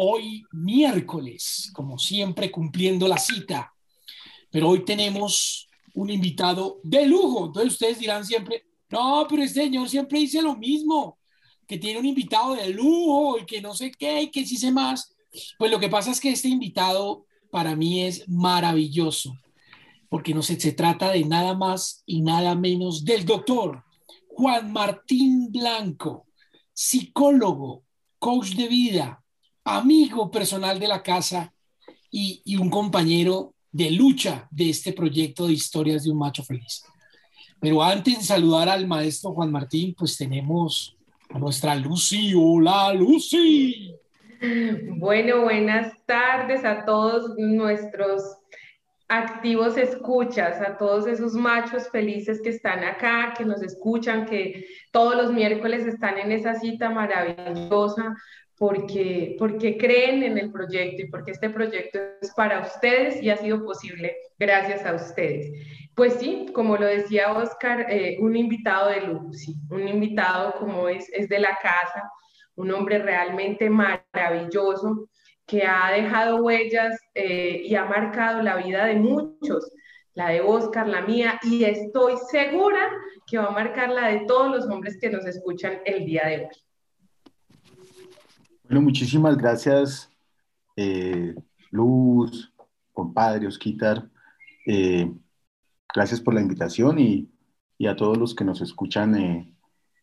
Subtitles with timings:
[0.00, 3.74] Hoy miércoles, como siempre cumpliendo la cita,
[4.48, 7.46] pero hoy tenemos un invitado de lujo.
[7.46, 11.18] Entonces ustedes dirán siempre, no, pero este señor siempre dice lo mismo,
[11.66, 14.70] que tiene un invitado de lujo y que no sé qué y que sí sé
[14.70, 15.16] más.
[15.58, 19.36] Pues lo que pasa es que este invitado para mí es maravilloso,
[20.08, 23.82] porque no se, se trata de nada más y nada menos del doctor
[24.28, 26.28] Juan Martín Blanco,
[26.72, 27.82] psicólogo,
[28.20, 29.24] coach de vida,
[29.76, 31.52] amigo personal de la casa
[32.10, 36.82] y, un compañero de lucha de este proyecto de historias de un macho feliz.
[37.60, 40.96] Pero antes de saludar al maestro Juan Martín, pues tenemos
[41.28, 42.32] a nuestra Lucy.
[42.34, 43.94] Hola, Lucy.
[44.96, 48.22] Bueno, buenas tardes a todos nuestros
[49.08, 55.16] activos escuchas, a todos esos machos felices que están acá, que nos escuchan, que todos
[55.16, 58.14] los miércoles están en esa cita maravillosa,
[58.58, 63.36] porque, porque creen en el proyecto y porque este proyecto es para ustedes y ha
[63.36, 65.52] sido posible gracias a ustedes.
[65.94, 69.30] Pues sí, como lo decía Oscar, eh, un invitado de lujo,
[69.70, 72.10] un invitado como es, es de la casa,
[72.56, 75.08] un hombre realmente maravilloso
[75.46, 79.72] que ha dejado huellas eh, y ha marcado la vida de muchos,
[80.14, 82.90] la de Oscar, la mía, y estoy segura
[83.26, 86.36] que va a marcar la de todos los hombres que nos escuchan el día de
[86.38, 86.67] hoy.
[88.68, 90.10] Bueno, muchísimas gracias,
[90.76, 91.34] eh,
[91.70, 92.52] Luz,
[92.92, 94.06] compadre, Osquitar.
[94.66, 95.10] Eh,
[95.94, 97.30] Gracias por la invitación y,
[97.86, 99.50] a todos los que nos escuchan, eh,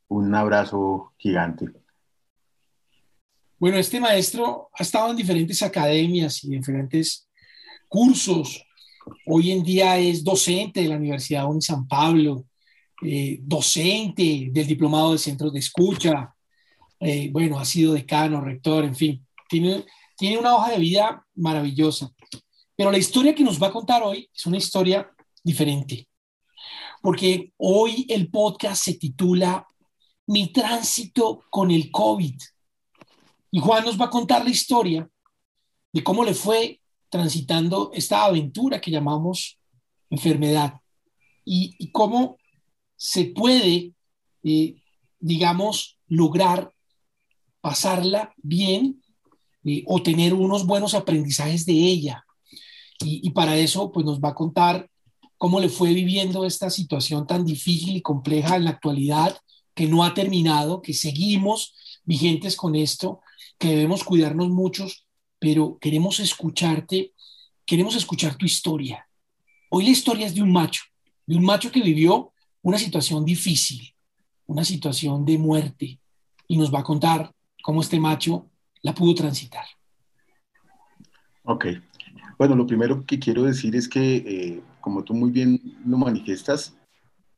[0.08, 1.68] un abrazo gigante.
[3.60, 7.30] Bueno, este maestro ha estado en diferentes academias y diferentes
[7.88, 8.66] cursos.
[9.28, 12.46] Hoy en día es docente de la Universidad de San Pablo,
[13.42, 16.35] docente del Diplomado de Centros de Escucha.
[17.00, 19.28] Eh, bueno, ha sido decano, rector, en fin.
[19.50, 19.86] Tiene,
[20.18, 22.14] tiene una hoja de vida maravillosa.
[22.76, 25.10] Pero la historia que nos va a contar hoy es una historia
[25.44, 26.08] diferente.
[27.02, 29.68] Porque hoy el podcast se titula
[30.28, 32.36] Mi tránsito con el COVID.
[33.52, 35.08] Y Juan nos va a contar la historia
[35.94, 39.58] de cómo le fue transitando esta aventura que llamamos
[40.10, 40.82] enfermedad
[41.46, 42.38] y, cómo
[42.98, 43.94] se puede,
[44.44, 44.76] eh,
[45.20, 46.75] digamos, lograr
[47.66, 49.02] pasarla bien
[49.64, 52.24] eh, o tener unos buenos aprendizajes de ella.
[53.00, 54.88] Y, y, para eso, pues nos va a contar
[55.40, 59.36] cómo le fue viviendo esta situación tan difícil y compleja en la actualidad,
[59.74, 63.22] que no ha terminado, que seguimos vigentes con esto,
[63.58, 65.08] que debemos cuidarnos muchos,
[65.40, 67.14] pero queremos escucharte,
[67.66, 69.10] queremos escuchar tu historia.
[69.72, 70.84] Hoy la historia es de un macho,
[71.26, 73.96] de un macho que vivió una situación difícil,
[74.46, 76.00] una situación de muerte,
[76.48, 77.34] y nos va a contar
[77.66, 78.46] cómo este macho
[78.84, 79.66] la pudo transitar.
[81.46, 81.66] Ok.
[82.38, 86.78] Bueno, lo primero que quiero decir es que eh, como tú muy bien lo manifiestas,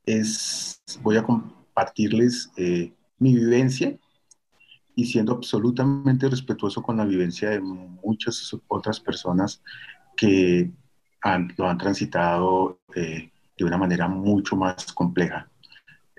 [0.05, 3.97] es, voy a compartirles eh, mi vivencia
[4.95, 9.63] y siendo absolutamente respetuoso con la vivencia de muchas otras personas
[10.17, 10.69] que
[11.55, 15.49] lo han transitado eh, de una manera mucho más compleja.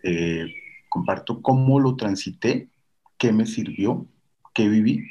[0.03, 0.47] Eh,
[0.89, 2.71] comparto cómo lo transité,
[3.19, 4.07] qué me sirvió,
[4.55, 5.05] qué viví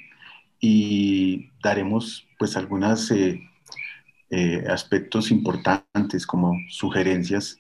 [0.60, 7.58] y daremos pues algunas eh, aspectos importantes como sugerencias,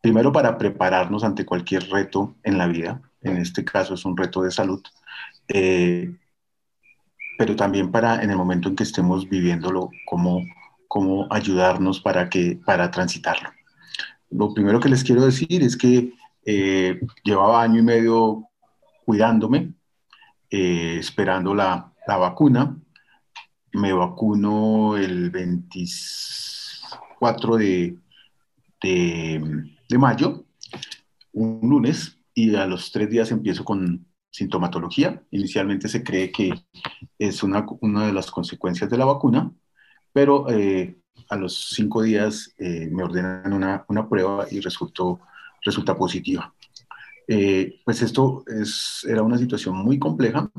[0.00, 4.42] primero para prepararnos ante cualquier reto en la vida, en este caso es un reto
[4.42, 4.82] de salud,
[5.48, 6.14] eh,
[7.38, 10.42] pero también para en el momento en que estemos viviéndolo, cómo,
[10.88, 13.50] cómo ayudarnos para, que, para transitarlo.
[14.30, 16.12] Lo primero que les quiero decir es que
[16.44, 18.48] eh, llevaba año y medio
[19.04, 19.72] cuidándome,
[20.50, 22.76] esperando la, la vacuna,
[23.72, 27.98] me vacuno el 24 de,
[28.82, 30.44] de, mayo,
[31.32, 35.22] un lunes, y a los tres días empiezo con sintomatología.
[35.30, 36.52] Inicialmente se cree que
[37.18, 39.50] es una, una de las consecuencias de la vacuna,
[40.12, 40.98] pero eh,
[41.28, 45.20] a los cinco días eh, me ordenan una, una, prueba y resultó,
[45.62, 46.54] resulta positiva.
[47.28, 50.50] Eh, pues esto es, era una situación muy compleja,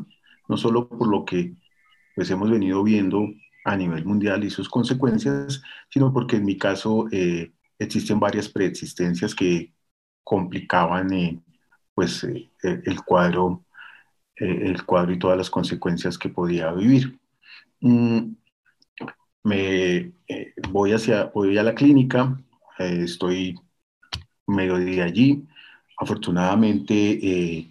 [0.47, 1.55] no solo por lo que
[2.15, 3.27] pues hemos venido viendo
[3.63, 9.35] a nivel mundial y sus consecuencias, sino porque en mi caso eh, existen varias preexistencias
[9.35, 9.73] que
[10.23, 11.41] complicaban eh,
[11.93, 13.65] pues, el, cuadro,
[14.35, 17.19] el cuadro y todas las consecuencias que podía vivir.
[17.81, 18.35] Mm,
[19.43, 20.11] me
[20.69, 22.37] voy, hacia, voy a la clínica,
[22.79, 23.55] estoy
[24.47, 25.47] medio día allí,
[25.97, 27.67] afortunadamente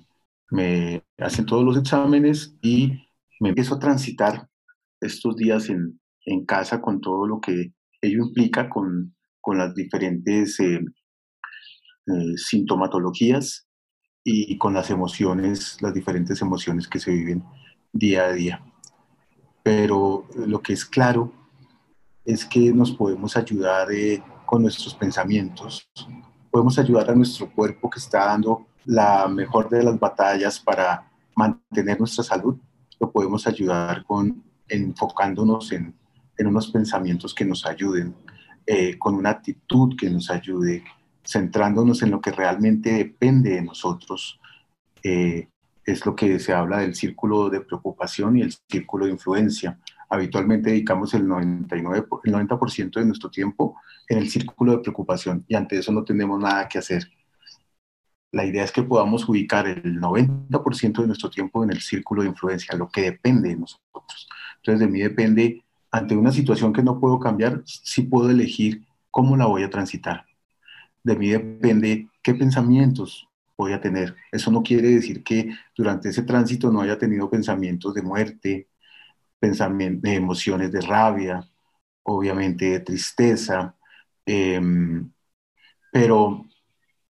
[0.50, 2.92] me hacen todos los exámenes y
[3.40, 4.48] me empiezo a transitar
[5.00, 10.58] estos días en, en casa con todo lo que ello implica, con, con las diferentes
[10.60, 10.80] eh,
[12.06, 13.66] eh, sintomatologías
[14.28, 17.44] y con las emociones, las diferentes emociones que se viven
[17.92, 18.64] día a día.
[19.62, 21.32] Pero lo que es claro
[22.24, 25.88] es que nos podemos ayudar eh, con nuestros pensamientos,
[26.56, 31.98] podemos ayudar a nuestro cuerpo que está dando la mejor de las batallas para mantener
[31.98, 32.56] nuestra salud,
[32.98, 35.94] lo podemos ayudar con enfocándonos en,
[36.38, 38.16] en unos pensamientos que nos ayuden,
[38.64, 40.82] eh, con una actitud que nos ayude,
[41.22, 44.40] centrándonos en lo que realmente depende de nosotros.
[45.02, 45.50] Eh,
[45.84, 49.78] es lo que se habla del círculo de preocupación y el círculo de influencia.
[50.08, 53.76] Habitualmente dedicamos el, 99, el 90% de nuestro tiempo
[54.08, 57.10] en el círculo de preocupación y ante eso no tenemos nada que hacer.
[58.32, 62.28] La idea es que podamos ubicar el 90% de nuestro tiempo en el círculo de
[62.28, 64.28] influencia, lo que depende de nosotros.
[64.56, 69.36] Entonces, de mí depende, ante una situación que no puedo cambiar, si puedo elegir cómo
[69.36, 70.26] la voy a transitar.
[71.02, 74.14] De mí depende qué pensamientos voy a tener.
[74.30, 78.68] Eso no quiere decir que durante ese tránsito no haya tenido pensamientos de muerte,
[79.38, 81.44] pensamientos, emociones de rabia,
[82.02, 83.74] obviamente de tristeza,
[84.24, 85.10] em,
[85.92, 86.44] pero,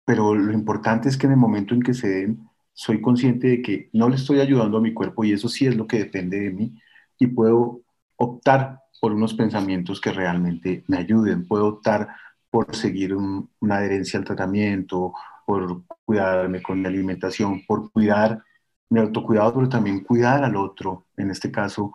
[0.05, 3.63] pero lo importante es que en el momento en que se den, soy consciente de
[3.63, 6.41] que no le estoy ayudando a mi cuerpo y eso sí es lo que depende
[6.41, 6.75] de mí,
[7.19, 7.83] y puedo
[8.17, 11.47] optar por unos pensamientos que realmente me ayuden.
[11.47, 12.09] Puedo optar
[12.51, 15.13] por seguir una adherencia al tratamiento,
[15.47, 18.43] por cuidarme con mi alimentación, por cuidar
[18.91, 21.93] mi autocuidado, pero también cuidar al otro, en este caso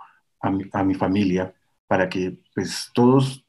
[0.47, 1.53] a mi, familia,
[1.87, 3.45] para que pues todos,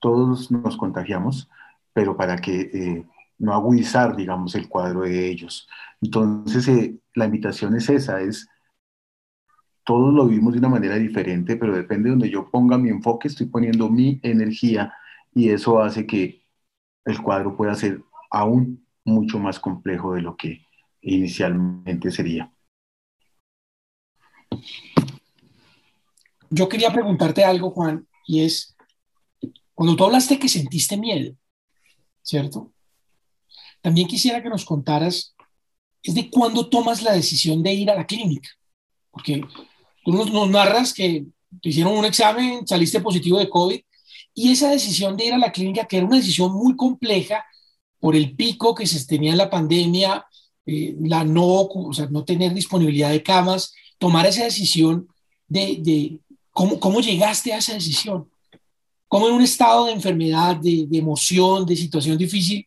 [0.00, 1.48] todos nos contagiamos,
[1.92, 3.06] pero para que eh,
[3.38, 5.68] no agudizar, digamos, el cuadro de ellos.
[6.00, 8.48] Entonces, eh, la invitación es esa, es
[9.84, 13.28] todos lo vivimos de una manera diferente, pero depende de donde yo ponga mi enfoque,
[13.28, 14.94] estoy poniendo mi energía
[15.34, 16.42] y eso hace que
[17.04, 20.62] el cuadro pueda ser aún mucho más complejo de lo que
[21.02, 22.50] inicialmente sería.
[26.54, 28.76] Yo quería preguntarte algo, Juan, y es,
[29.74, 31.34] cuando tú hablaste que sentiste miedo,
[32.22, 32.72] ¿cierto?
[33.80, 35.34] También quisiera que nos contaras,
[36.02, 38.48] es de cuándo tomas la decisión de ir a la clínica,
[39.10, 39.42] porque
[40.04, 41.24] Tú nos, narras que
[41.62, 43.80] te hicieron un examen, saliste positivo de COVID
[44.34, 47.44] y esa decisión de ir a la clínica, que era una decisión muy compleja
[47.98, 50.26] por el pico que se tenía en la pandemia,
[50.66, 55.08] eh, la no, o sea, no tener disponibilidad de camas, tomar esa decisión
[55.48, 56.18] de, de
[56.54, 58.30] ¿cómo, cómo llegaste a esa decisión.
[59.06, 62.66] ¿Cómo en un estado de enfermedad, de, de, emoción, de situación difícil,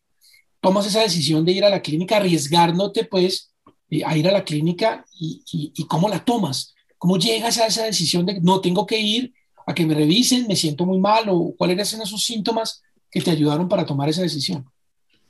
[0.62, 3.52] tomas esa decisión de ir a la clínica, arriesgándote pues
[3.90, 6.76] eh, a ir a la clínica y, y, y cómo la tomas?
[6.98, 9.34] ¿Cómo llegas a esa decisión de no tengo que ir
[9.66, 13.32] a que me revisen, me siento muy mal o cuáles eran esos síntomas que te
[13.32, 14.66] ayudaron para tomar esa decisión?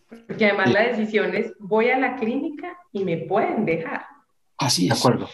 [0.10, 4.06] Porque además la decisión es voy a la clínica y me pueden dejar.
[4.58, 4.94] Así es.
[4.94, 5.30] De acuerdo.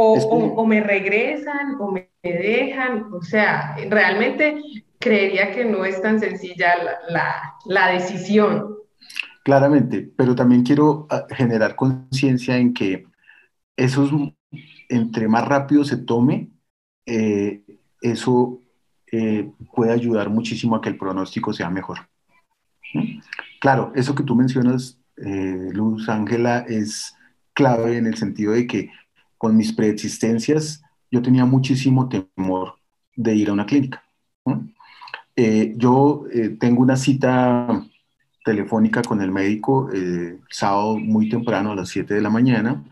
[0.00, 3.12] O, o, me regresan o me dejan.
[3.12, 4.62] O sea, realmente
[4.98, 8.76] creería que no es tan sencilla la, la, la decisión.
[9.42, 13.06] Claramente, pero también quiero ah, generar conciencia en que
[13.76, 14.12] esos
[14.88, 16.50] entre más rápido se tome,
[17.06, 17.62] eh,
[18.00, 18.62] eso
[19.10, 21.98] eh, puede ayudar muchísimo a que el pronóstico sea mejor.
[23.60, 27.14] Claro, eso que tú mencionas, eh, Luz Ángela, es
[27.52, 28.90] clave en el sentido de que
[29.38, 32.74] con mis preexistencias yo tenía muchísimo temor
[33.16, 34.04] de ir a una clínica.
[35.76, 36.24] yo
[36.60, 37.82] tengo una cita
[38.44, 42.84] telefónica con el médico el sábado muy temprano a las 7 de la mañana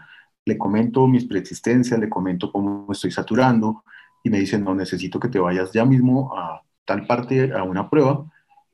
[0.47, 3.83] le comento mis preexistencias, le comento cómo estoy saturando
[4.23, 7.91] y me dicen, no, necesito que te vayas ya mismo a tal parte, a una
[7.91, 8.25] prueba,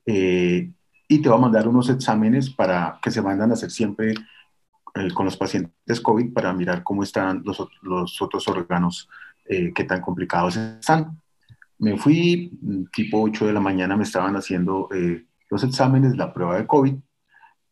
[0.04, 0.70] eh,
[1.08, 4.14] y te va a mandar unos exámenes para que se mandan a hacer siempre
[4.94, 9.08] eh, con los pacientes COVID para mirar cómo están los, los otros órganos,
[9.46, 11.20] eh, qué tan complicados están.
[11.78, 12.52] Me fui,
[12.92, 14.88] tipo 8 de la mañana me estaban haciendo
[15.50, 16.94] los exámenes, la prueba de COVID,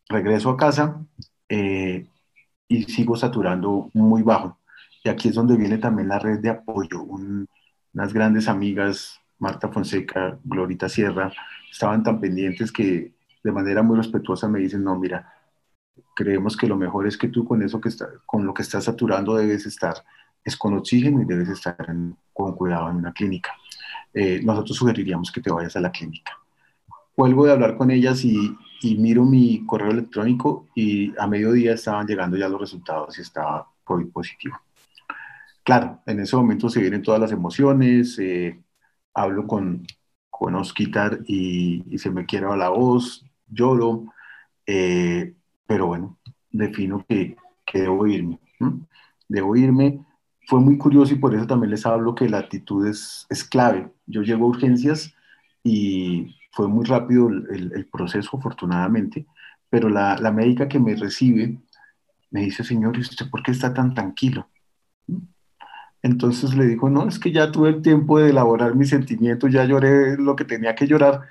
[0.09, 1.05] regreso a casa,
[1.47, 4.59] y sigo saturando muy bajo.
[5.03, 7.47] Y aquí es donde viene también la red de apoyo, un,
[7.93, 11.31] unas grandes amigas, Marta Fonseca, Glorita Sierra,
[11.71, 13.13] estaban tan pendientes que
[13.43, 15.33] de manera muy respetuosa me dicen, no, mira,
[16.15, 18.85] creemos que lo mejor es que tú con eso que está, con lo que estás
[18.85, 19.95] saturando debes estar
[20.43, 21.77] es con oxígeno y debes estar
[22.33, 23.51] con cuidado en una clínica.
[24.13, 26.37] Eh, nosotros sugeriríamos que te vayas a la clínica.
[27.15, 32.07] Vuelvo de hablar con ellas y, y, miro mi correo electrónico y a mediodía estaban
[32.07, 34.59] llegando ya los resultados y estaba COVID positivo.
[35.63, 38.59] Claro, en ese momento se vienen todas las emociones, eh,
[39.13, 39.85] hablo con,
[40.29, 44.05] con Osquitar y, y, se me quiebra la voz, lloro,
[44.65, 45.35] eh,
[45.67, 46.17] pero bueno,
[46.51, 47.35] defino que,
[47.73, 48.39] debo irme.
[49.27, 50.05] Debo irme
[50.47, 53.89] fue muy curioso y por eso también les hablo que la actitud es, es clave.
[54.05, 55.13] Yo llego a urgencias
[55.63, 59.25] y fue muy rápido el, el proceso, afortunadamente,
[59.69, 61.57] pero la, la, médica que me recibe
[62.31, 64.49] me dice, señor, ¿y usted por qué está tan tranquilo?
[66.03, 69.65] Entonces le digo, no, es que ya tuve el tiempo de elaborar mis sentimientos, ya
[69.65, 71.21] lloré lo que tenía que llorar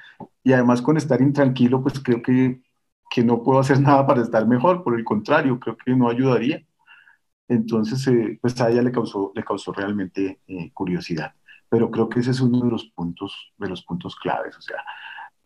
[0.44, 2.62] y además con estar intranquilo, pues creo que,
[3.10, 6.64] que no puedo hacer nada para estar mejor, por el contrario, creo que no ayudaría.
[7.48, 11.34] Entonces, eh, pues a ella le causó, le causó realmente eh, curiosidad.
[11.68, 14.56] Pero creo que ese es uno de los puntos, de los puntos claves.
[14.56, 14.76] O sea,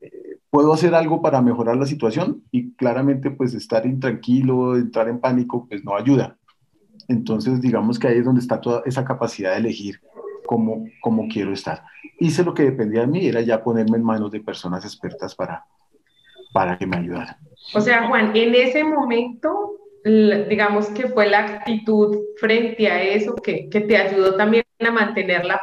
[0.03, 5.21] eh, puedo hacer algo para mejorar la situación y claramente pues estar intranquilo, entrar en
[5.21, 6.37] pánico, pues no ayuda.
[7.09, 10.01] Entonces, digamos que ahí es donde está toda esa capacidad de elegir
[10.47, 11.85] cómo, cómo quiero estar.
[12.19, 15.65] Hice lo que dependía de mí, era ya ponerme en manos de personas expertas para,
[16.53, 17.37] para que me ayudaran.
[17.73, 23.69] O sea, Juan, en ese momento digamos que fue la actitud frente a eso que,
[23.71, 25.61] que te ayudó también a mantener la,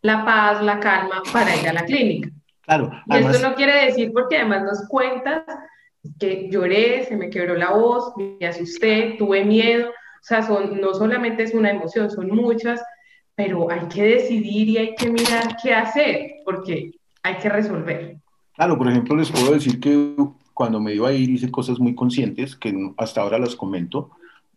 [0.00, 2.30] la, paz, la calma para ir a la clínica.
[2.62, 2.90] Claro.
[3.06, 5.44] Y esto no quiere decir, porque además nos cuentas
[6.18, 9.90] que lloré, se me quebró la voz, me asusté, tuve miedo.
[9.90, 12.82] O sea, son, no solamente es una emoción, son muchas,
[13.34, 18.16] pero hay que decidir y hay que mirar qué hacer, porque hay que resolver.
[18.54, 20.16] Claro, por ejemplo, les puedo decir que
[20.56, 24.12] cuando me iba a ir hice cosas muy conscientes que hasta ahora las comento.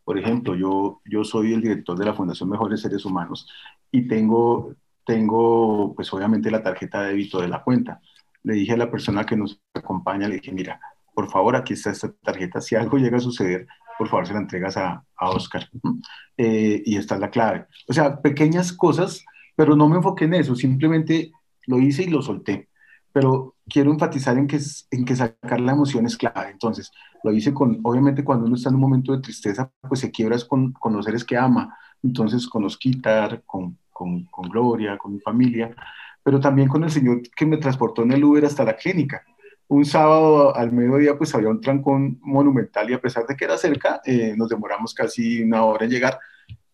[0.05, 3.49] Por ejemplo, yo, yo soy el director de la Fundación Mejores Seres Humanos
[3.91, 4.75] y tengo,
[5.05, 7.99] tengo, pues obviamente la tarjeta de débito de la cuenta.
[8.43, 10.79] Le dije a la persona que nos acompaña, le dije, mira,
[11.13, 12.61] por favor, aquí está esta tarjeta.
[12.61, 15.69] Si algo llega a suceder, por favor, se la entregas a, a Oscar.
[16.41, 17.65] Eh, y esta es la clave.
[17.89, 19.25] O sea, pequeñas cosas,
[19.57, 21.33] pero no me enfoqué en eso, simplemente
[21.67, 22.68] lo hice y lo solté
[23.19, 24.57] pero quiero enfatizar en que,
[24.91, 26.51] en que sacar la emoción es clave.
[26.51, 26.89] Entonces,
[27.21, 30.37] lo hice con, obviamente cuando uno está en un momento de tristeza, pues se quiebra
[30.47, 31.77] con, con los seres que ama.
[32.01, 35.75] Entonces, con Osquitar, con, con, con Gloria, con mi familia,
[36.23, 39.21] pero también con el señor que me transportó en el Uber hasta la clínica.
[39.67, 43.57] Un sábado al mediodía, pues había un trancón monumental y a pesar de que era
[43.57, 46.17] cerca, eh, nos demoramos casi una hora en llegar.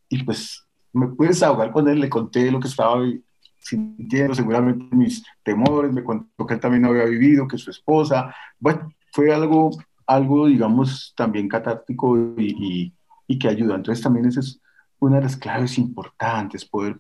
[0.10, 3.02] Y pues me pude desahogar con él, le conté lo que estaba
[3.66, 8.94] sintiendo seguramente mis temores, me contó que él también había vivido, que su esposa, bueno,
[9.12, 9.72] fue algo,
[10.06, 12.94] algo digamos, también catártico y,
[13.28, 13.76] y, que ayuda.
[13.76, 14.62] Entonces también esa es
[15.00, 17.00] una de las claves importantes, poder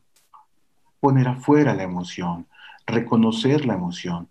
[0.99, 2.47] poner afuera la emoción,
[2.87, 4.27] reconocer la emoción,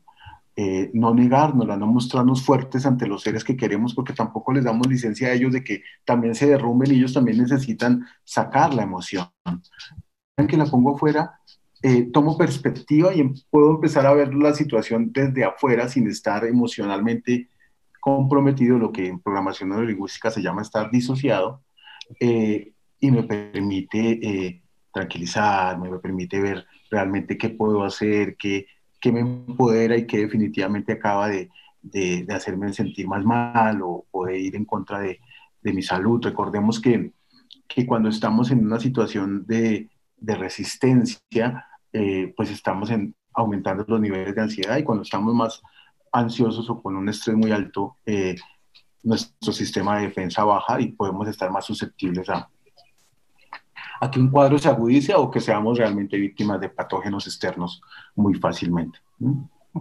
[0.56, 4.88] eh, no negárnosla, no mostrarnos fuertes ante los seres que queremos, porque tampoco les damos
[4.88, 9.28] licencia a ellos de que también se derrumben y ellos también necesitan sacar la emoción.
[10.48, 11.38] Que la pongo afuera,
[11.86, 16.46] eh, tomo perspectiva y em, puedo empezar a ver la situación desde afuera sin estar
[16.46, 17.50] emocionalmente
[18.00, 21.60] comprometido, lo que en programación neurolingüística se llama estar disociado,
[22.18, 24.62] eh, y me permite eh,
[24.94, 28.66] tranquilizarme, me permite ver realmente qué puedo hacer, qué,
[28.98, 31.50] qué me empodera y qué definitivamente acaba de,
[31.82, 35.20] de, de, hacerme sentir más mal o, o de ir en contra de,
[35.60, 36.18] de mi salud.
[36.24, 37.12] Recordemos que,
[37.68, 44.00] que, cuando estamos en una situación de, de resistencia, eh, pues estamos en, aumentando los
[44.00, 45.62] niveles de ansiedad y cuando estamos más
[46.10, 48.34] ansiosos o con un estrés muy alto, eh,
[49.04, 52.50] nuestro sistema de defensa baja y podemos estar más susceptibles a,
[54.00, 57.80] a que un cuadro se agudice o que seamos realmente víctimas de patógenos externos
[58.16, 58.98] muy fácilmente.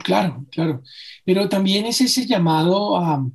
[0.04, 0.84] Claro, claro.
[1.26, 3.26] Pero también es ese llamado a,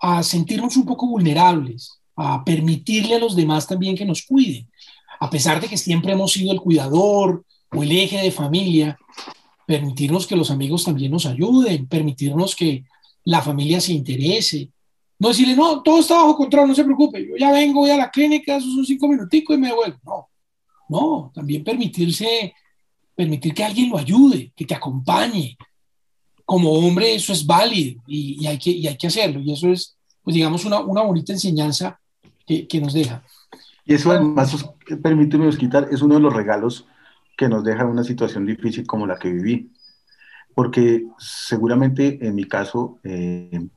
[0.00, 4.68] a sentirnos un poco vulnerables, a permitirle a los demás también que nos cuiden.
[5.20, 7.44] A pesar de que siempre hemos sido el cuidador,
[7.82, 8.98] el eje de familia,
[9.66, 12.84] permitirnos que los amigos también nos ayuden, permitirnos que
[13.24, 14.70] la familia se interese.
[15.18, 17.96] No decirle, no, todo está bajo control, no se preocupe, yo ya vengo, voy a
[17.96, 19.98] la clínica, esos son cinco minuticos y me devuelvo.
[20.04, 20.28] No,
[20.88, 22.54] no, también permitirse,
[23.14, 25.56] permitir que alguien lo ayude, que te acompañe.
[26.44, 29.40] Como hombre eso es válido y, hay, que, hay que hacerlo.
[29.40, 31.98] Y eso es, pues digamos, una, una bonita enseñanza
[32.46, 33.24] que, que nos deja.
[33.84, 34.64] Y eso además,
[35.02, 36.86] permíteme quitar, es uno de los regalos
[37.36, 39.72] que nos deja una situación difícil como la que viví.
[40.54, 43.68] Porque seguramente en mi caso, eh,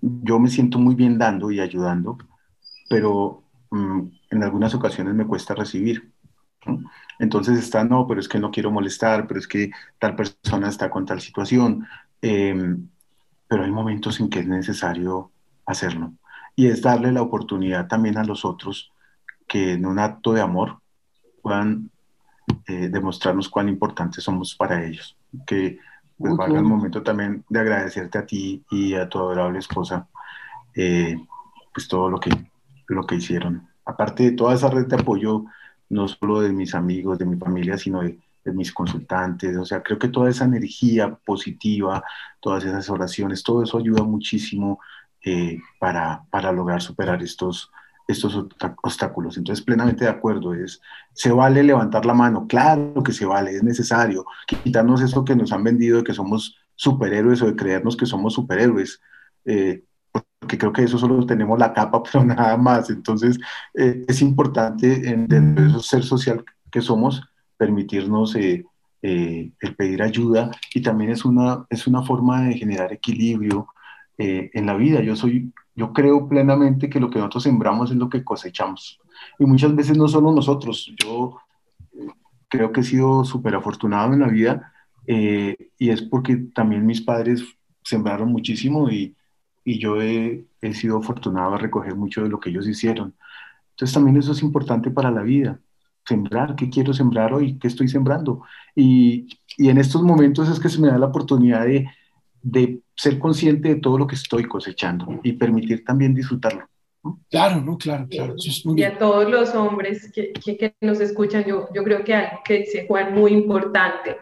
[0.00, 2.16] yo me siento muy bien dando y ayudando,
[2.88, 4.00] pero mm,
[4.30, 6.12] en algunas ocasiones me cuesta recibir.
[7.18, 10.90] Entonces está, no, pero es que no quiero molestar, pero es que tal persona está
[10.90, 11.86] con tal situación.
[12.22, 12.88] Em,
[13.46, 15.30] pero hay momentos en que es necesario
[15.66, 16.14] hacerlo.
[16.56, 18.92] Y es darle la oportunidad también a los otros
[19.46, 20.80] que en un acto de amor
[21.42, 21.90] puedan
[22.66, 25.16] eh, demostrarnos cuán importantes somos para ellos.
[25.46, 25.78] Que
[26.16, 30.08] pues valga el momento también de agradecerte a ti y a tu adorable esposa,
[30.74, 31.16] eh,
[31.72, 32.30] pues todo lo que,
[32.88, 33.68] lo que hicieron.
[33.84, 35.44] Aparte de toda esa red de apoyo,
[35.90, 39.56] no solo de mis amigos, de mi familia, sino de, mis consultantes.
[39.56, 42.04] O sea, creo que toda esa energía positiva,
[42.40, 44.80] todas esas oraciones, todo eso ayuda muchísimo
[45.24, 47.70] eh, para, para lograr superar estos,
[48.06, 48.46] estos
[48.82, 49.38] obstáculos.
[49.38, 50.80] Entonces, plenamente de acuerdo, es,
[51.12, 55.52] se vale levantar la mano, claro que se vale, es necesario quitarnos eso que nos
[55.52, 59.00] han vendido de que somos superhéroes o de creernos que somos superhéroes.
[59.44, 59.84] Eh,
[60.38, 62.90] porque creo que eso solo tenemos la capa, pero nada más.
[62.90, 63.38] Entonces,
[63.74, 67.22] eh, es importante, en, dentro de ser social que somos,
[67.56, 68.64] permitirnos eh,
[69.02, 73.68] el pedir ayuda y también es una, es una forma de generar equilibrio
[74.16, 75.02] en la vida.
[75.02, 79.00] Yo, soy, yo creo plenamente que lo que nosotros sembramos es lo que cosechamos.
[79.38, 80.92] Y muchas veces no solo nosotros.
[81.02, 81.38] Yo
[82.48, 84.72] creo que he sido súper afortunado en la vida
[85.06, 87.44] y es porque también mis padres
[87.82, 89.14] sembraron muchísimo y
[89.64, 93.14] y yo he, he, sido afortunado a recoger mucho de lo que ellos hicieron.
[93.70, 95.60] Entonces también eso es importante para la vida,
[96.06, 98.42] sembrar, qué quiero sembrar hoy, qué estoy sembrando.
[98.76, 99.26] Y,
[99.56, 101.88] y en estos momentos es que se me da la oportunidad de,
[102.44, 106.68] de, ser consciente de todo lo que estoy cosechando y permitir también disfrutarlo.
[107.28, 108.34] Claro, no, claro, claro.
[108.76, 112.38] y a todos los hombres que, que, que, nos escuchan, yo, yo creo que algo
[112.44, 114.16] que dice Juan muy importante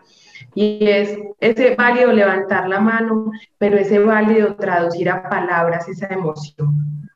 [0.55, 7.09] y es ese válido levantar la mano, pero ese válido traducir a palabras esa emoción.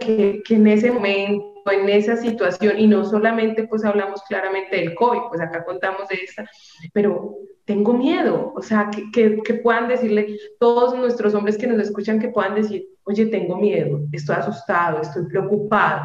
[0.00, 4.94] Que, que, en ese momento, en esa situación, y no solamente pues hablamos claramente del
[4.94, 6.48] COVID, pues acá contamos de esta,
[6.92, 7.36] pero
[7.70, 12.26] tengo miedo, o sea, que, que, puedan decirle todos nuestros hombres que nos escuchan, que
[12.26, 16.02] puedan decir, oye, tengo miedo, estoy asustado, estoy preocupado,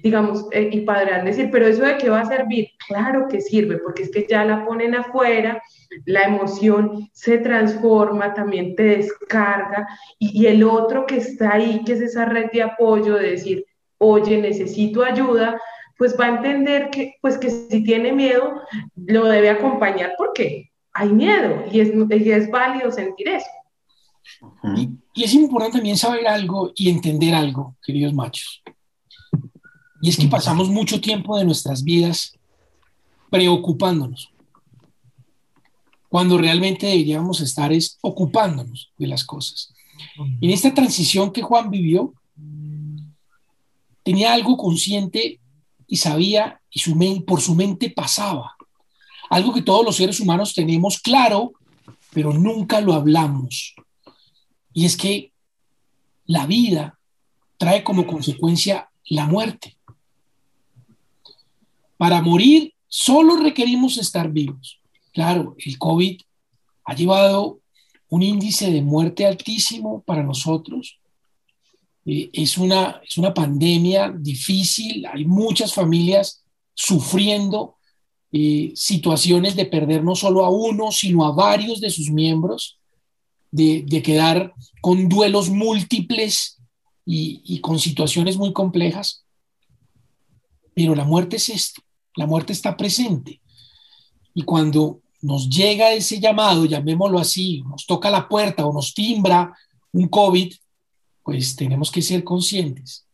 [0.00, 3.78] digamos, eh, y podrán decir, pero eso de qué va a servir, claro que sirve,
[3.78, 5.60] porque es que ya la ponen afuera,
[6.06, 9.88] la emoción se transforma, también te descarga,
[10.20, 13.64] y, y el otro que está ahí, que es esa red de apoyo de decir,
[13.98, 15.60] oye, necesito ayuda,
[15.96, 18.62] pues va a entender que, pues que si tiene miedo,
[18.94, 20.14] lo debe acompañar.
[20.16, 23.46] Porque hay miedo y es, y es válido sentir eso.
[24.76, 28.62] Y, es importante también saber algo y entender algo, queridos machos.
[30.00, 32.32] Y es que pasamos mucho tiempo de nuestras vidas
[33.30, 34.32] preocupándonos,
[36.08, 39.72] cuando realmente deberíamos estar es ocupándonos de las cosas.
[40.40, 42.12] En esta transición que Juan vivió,
[44.02, 45.40] tenía algo consciente
[45.86, 48.57] y sabía y su por su mente pasaba.
[49.30, 51.52] Algo que todos los seres humanos tenemos claro,
[52.12, 53.74] pero nunca lo hablamos.
[54.72, 55.32] Y es que
[56.26, 56.98] la vida
[57.56, 59.76] trae como consecuencia la muerte.
[61.96, 64.80] Para morir solo requerimos estar vivos.
[65.12, 66.20] Claro, el COVID
[66.84, 67.60] ha llevado
[68.08, 70.98] un índice de muerte altísimo para nosotros.
[72.06, 77.77] Eh, es, una, es una pandemia difícil, hay muchas familias sufriendo
[78.30, 82.78] eh, situaciones de perder no solo a uno, sino a varios de sus miembros
[83.50, 86.58] de, quedar con duelos múltiples
[87.04, 89.24] y, con situaciones muy complejas.
[90.74, 91.82] Pero la muerte es esto,
[92.14, 93.40] la muerte está presente.
[94.34, 99.56] Y cuando nos llega ese llamado, llamémoslo así, nos toca la puerta o nos timbra
[99.92, 100.54] un COVID,
[101.24, 103.06] pues tenemos que ser conscientes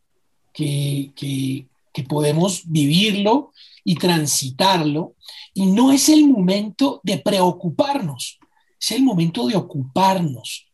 [0.53, 3.53] que, que, que podemos vivirlo
[3.85, 5.15] y transitarlo.
[5.53, 8.37] Y no es el momento de preocuparnos,
[8.79, 10.67] es el momento de ocuparnos,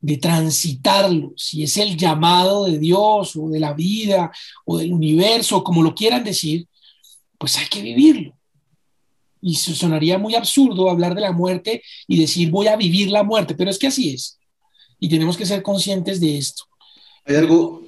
[0.00, 4.32] de transitarlo, si es el llamado de Dios o de la vida
[4.64, 6.66] o del universo, como lo quieran decir,
[7.38, 8.36] pues hay que vivirlo.
[9.40, 13.54] Y sonaría muy absurdo hablar de la muerte y decir voy a vivir la muerte,
[13.54, 14.40] pero es que así es.
[14.98, 16.64] Y tenemos que ser conscientes de esto.
[17.24, 17.82] Hay algo,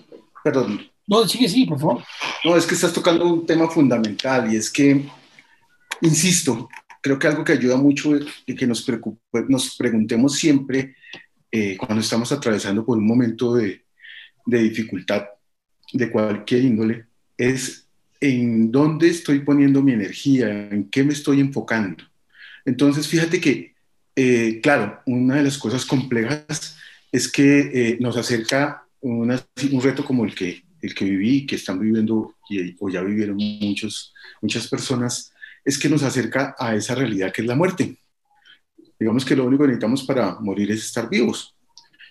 [0.44, 0.88] perdón.
[1.08, 2.04] No, sigue, sí, por favor.
[2.44, 5.06] No, es que estás tocando un tema fundamental y es que,
[6.02, 6.68] insisto,
[7.00, 8.10] creo que algo que ayuda mucho
[8.44, 8.86] y que nos,
[9.48, 10.96] nos preguntemos siempre
[11.50, 13.86] eh, cuando estamos atravesando por un momento de,
[14.44, 15.24] de, dificultad
[15.94, 17.06] de cualquier índole
[17.38, 17.88] es
[18.20, 22.04] en dónde estoy poniendo mi energía, en qué me estoy enfocando.
[22.66, 23.74] Entonces, fíjate que,
[24.14, 26.76] eh, claro, una de las cosas complejas
[27.10, 29.30] es que eh, nos acerca un
[29.80, 32.34] reto como el que, el que viví, que están viviendo
[32.78, 35.32] o ya vivieron muchos, muchas personas,
[35.64, 37.98] es que nos acerca a esa realidad que es la muerte.
[38.98, 41.54] Digamos que lo único que necesitamos para morir es estar vivos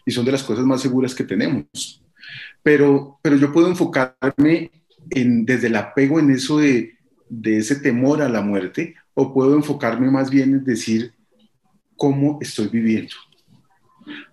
[0.05, 2.01] y son de las cosas más seguras que tenemos.
[2.63, 4.71] Pero, pero yo puedo enfocarme
[5.09, 6.97] en, desde el apego en eso de,
[7.29, 11.13] de ese temor a la muerte o puedo enfocarme más bien en decir
[11.95, 13.15] cómo estoy viviendo.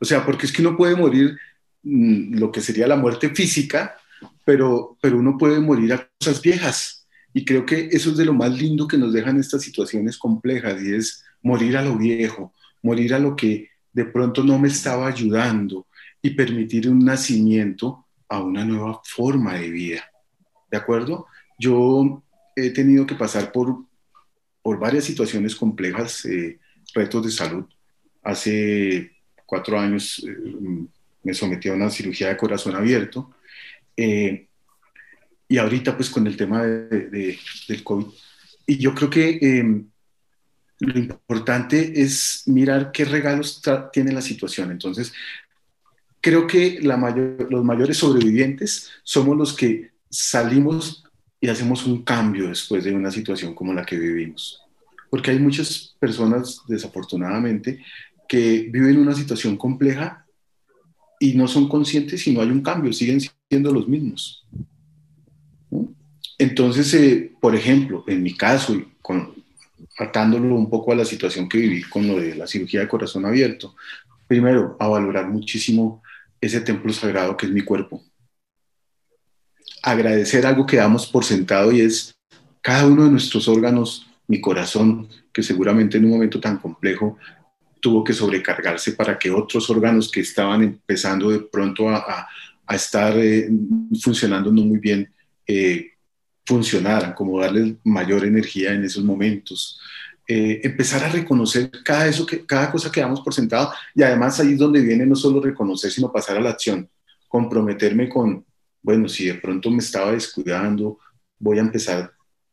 [0.01, 1.37] O sea, porque es que uno puede morir
[1.83, 3.97] mm, lo que sería la muerte física,
[4.45, 7.07] pero, pero uno puede morir a cosas viejas.
[7.33, 10.81] Y creo que eso es de lo más lindo que nos dejan estas situaciones complejas
[10.83, 15.09] y es morir a lo viejo, morir a lo que de pronto no me estaba
[15.09, 15.87] ayudando
[16.23, 20.05] y permitir un nacimiento a una nueva forma de vida.
[20.71, 21.27] ¿De acuerdo?
[21.59, 22.23] Yo
[22.57, 23.85] he tenido que pasar por,
[24.63, 26.59] por varias situaciones complejas, eh,
[26.95, 27.65] retos de salud.
[28.23, 29.13] Hace
[29.45, 30.87] cuatro años eh,
[31.23, 33.31] me sometí a una cirugía de corazón abierto
[33.97, 34.49] eh,
[35.49, 38.07] y ahorita pues con el tema de, del COVID.
[38.67, 39.87] Y yo creo que em,
[40.81, 44.71] lo importante es mirar qué regalos tiene la situación.
[44.71, 45.13] Entonces,
[46.21, 46.97] creo que la
[47.51, 51.05] los mayores sobrevivientes somos los que salimos
[51.41, 54.63] y hacemos un cambio después de una situación como la que vivimos.
[55.11, 57.85] Porque hay muchas personas, desafortunadamente,
[58.27, 60.25] que viven una situación compleja
[61.21, 63.21] y no son conscientes y no hay un cambio, siguen
[63.63, 64.45] los mismos.
[66.39, 69.35] Entonces, eh, por ejemplo, en mi caso, con,
[69.99, 73.25] atándolo un poco a la situación que viví con lo de la cirugía de corazón
[73.25, 73.77] abierto,
[74.27, 76.03] primero, a valorar muchísimo
[76.41, 78.03] ese templo sagrado que es mi cuerpo.
[79.83, 82.15] Agradecer algo que damos por sentado y es
[82.61, 87.19] cada uno de nuestros órganos, mi corazón, que seguramente en un momento tan complejo
[87.81, 92.27] tuvo que sobrecargarse para que otros órganos que estaban empezando de pronto a,
[92.73, 93.49] estar eh,
[94.01, 95.13] funcionando no muy bien,
[95.47, 95.91] eh,
[96.47, 99.81] funcionaran, como darles mayor energía en esos momentos.
[100.27, 104.41] Eh, empezar a reconocer cada, eso que, cada cosa que damos por sentado y además
[104.41, 106.89] ahí es donde viene no solo reconocer, sino pasar a la acción,
[107.29, 108.45] comprometerme con,
[108.83, 110.99] bueno, si de pronto me estaba descuidando,
[111.39, 112.13] voy a empezar,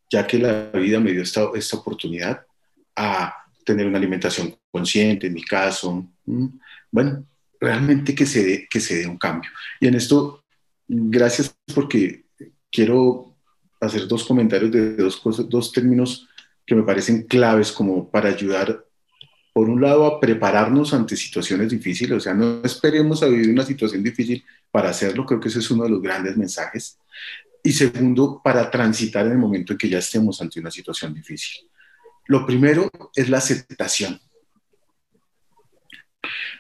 [0.10, 2.46] ya que la vida me dio esta, esta oportunidad,
[2.96, 6.06] a tener una alimentación consciente, en mi caso.
[6.92, 7.26] Bueno,
[7.62, 9.52] realmente que se, dé, que se dé un cambio.
[9.80, 10.44] Y en esto,
[10.88, 12.26] gracias porque
[12.72, 13.38] quiero
[13.80, 16.28] hacer dos comentarios de dos, cosas, dos términos
[16.66, 18.86] que me parecen claves como para ayudar,
[19.54, 23.66] por un lado, a prepararnos ante situaciones difíciles, o sea, no esperemos a vivir una
[23.66, 26.98] situación difícil para hacerlo, creo que ese es uno de los grandes mensajes.
[27.64, 31.68] Y segundo, para transitar en el momento en que ya estemos ante una situación difícil.
[32.28, 34.20] Lo primero es la aceptación.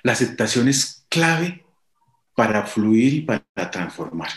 [0.04, 1.64] La aceptación es clave
[2.36, 4.30] para fluir y para transformar.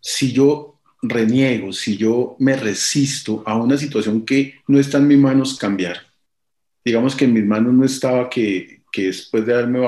[0.00, 5.18] Si yo reniego, si yo me resisto a una situación que no está en mis
[5.18, 5.98] manos cambiar,
[6.84, 9.80] digamos que en mis manos no estaba que, después de haberme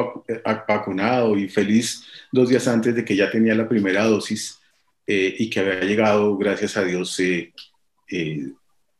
[0.68, 4.58] vacunado y feliz dos días antes de que ya tenía la primera dosis
[5.06, 7.52] eh, y que había llegado, gracias a Dios, eh,
[8.10, 8.52] eh,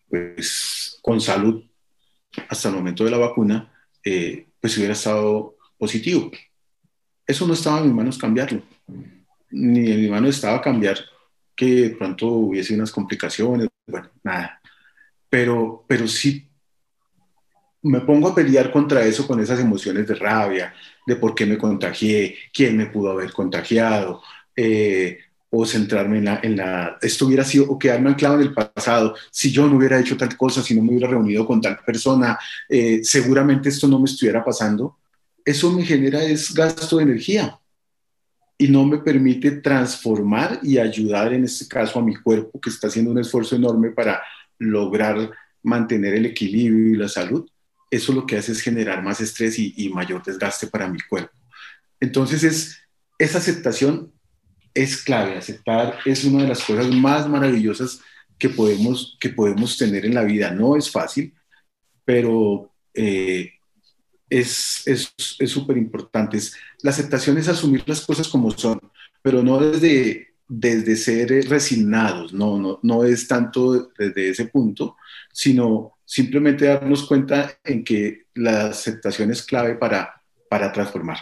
[0.08, 1.64] pues con salud
[2.48, 3.72] hasta el momento de la vacuna,
[4.66, 6.28] pues hubiera estado positivo.
[7.24, 8.62] Eso no estaba en mis manos cambiarlo,
[9.50, 10.98] ni en mis manos estaba cambiar
[11.54, 14.60] que de pronto hubiese unas complicaciones, bueno, nada.
[15.30, 16.50] Pero, pero sí
[17.82, 20.74] me pongo a pelear contra eso con esas emociones de rabia,
[21.06, 24.20] de por qué me contagié, quién me pudo haber contagiado,
[24.56, 26.60] eh, o centrarme en la, en
[27.00, 30.36] esto hubiera sido, o quedarme anclado en el pasado, si yo no hubiera hecho tal
[30.36, 34.44] cosa, si no me hubiera reunido con tal persona, eh, seguramente esto no me estuviera
[34.44, 34.98] pasando.
[35.44, 37.58] Eso me genera es gasto de energía
[38.58, 42.88] y no me permite transformar y ayudar en este caso a mi cuerpo que está
[42.88, 44.22] haciendo un esfuerzo enorme para
[44.58, 45.30] lograr
[45.62, 47.48] mantener el equilibrio y la salud,
[47.90, 51.36] eso lo que hace es generar más estrés y, mayor desgaste para mi cuerpo.
[52.00, 52.78] Entonces es,
[53.18, 54.12] esa aceptación
[54.76, 58.00] es clave, aceptar es una de las cosas más maravillosas
[58.38, 60.50] que podemos, que podemos tener en la vida.
[60.50, 61.32] No es fácil,
[62.04, 63.52] pero eh,
[64.28, 64.84] es
[65.38, 66.38] súper es, importante.
[66.82, 68.78] La aceptación es asumir las cosas como son,
[69.22, 74.96] pero no desde, desde ser resignados, no, no, no es tanto desde ese punto,
[75.32, 81.18] sino simplemente darnos cuenta en que la aceptación es clave para, para transformar.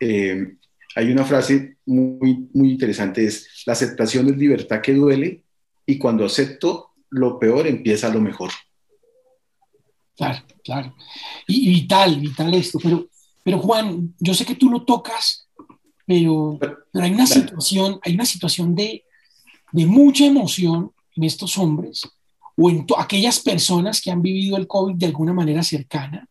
[0.00, 0.56] Eh,
[0.96, 5.42] hay una frase muy, muy interesante, es, la aceptación es libertad que duele
[5.84, 8.50] y cuando acepto lo peor empieza lo mejor.
[10.16, 10.96] Claro, claro.
[11.46, 12.78] Y, vital, vital esto.
[12.82, 13.08] Pero,
[13.44, 15.46] pero Juan, yo sé que tú lo tocas,
[16.06, 19.04] pero, pero hay una situación, hay una situación de,
[19.72, 22.08] de mucha emoción en estos hombres
[22.56, 26.26] o en aquellas personas que han vivido el COVID de alguna manera cercana,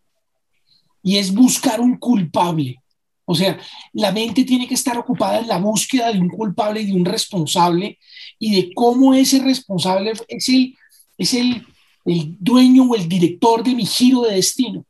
[1.04, 2.82] y es buscar un culpable.
[3.26, 3.60] O sea,
[3.94, 7.06] la mente tiene que estar ocupada en la búsqueda de un culpable y de un
[7.06, 7.98] responsable
[8.38, 10.76] y de cómo ese responsable es el,
[11.18, 11.66] es el,
[12.06, 14.86] el dueño o el director de mi giro de destino.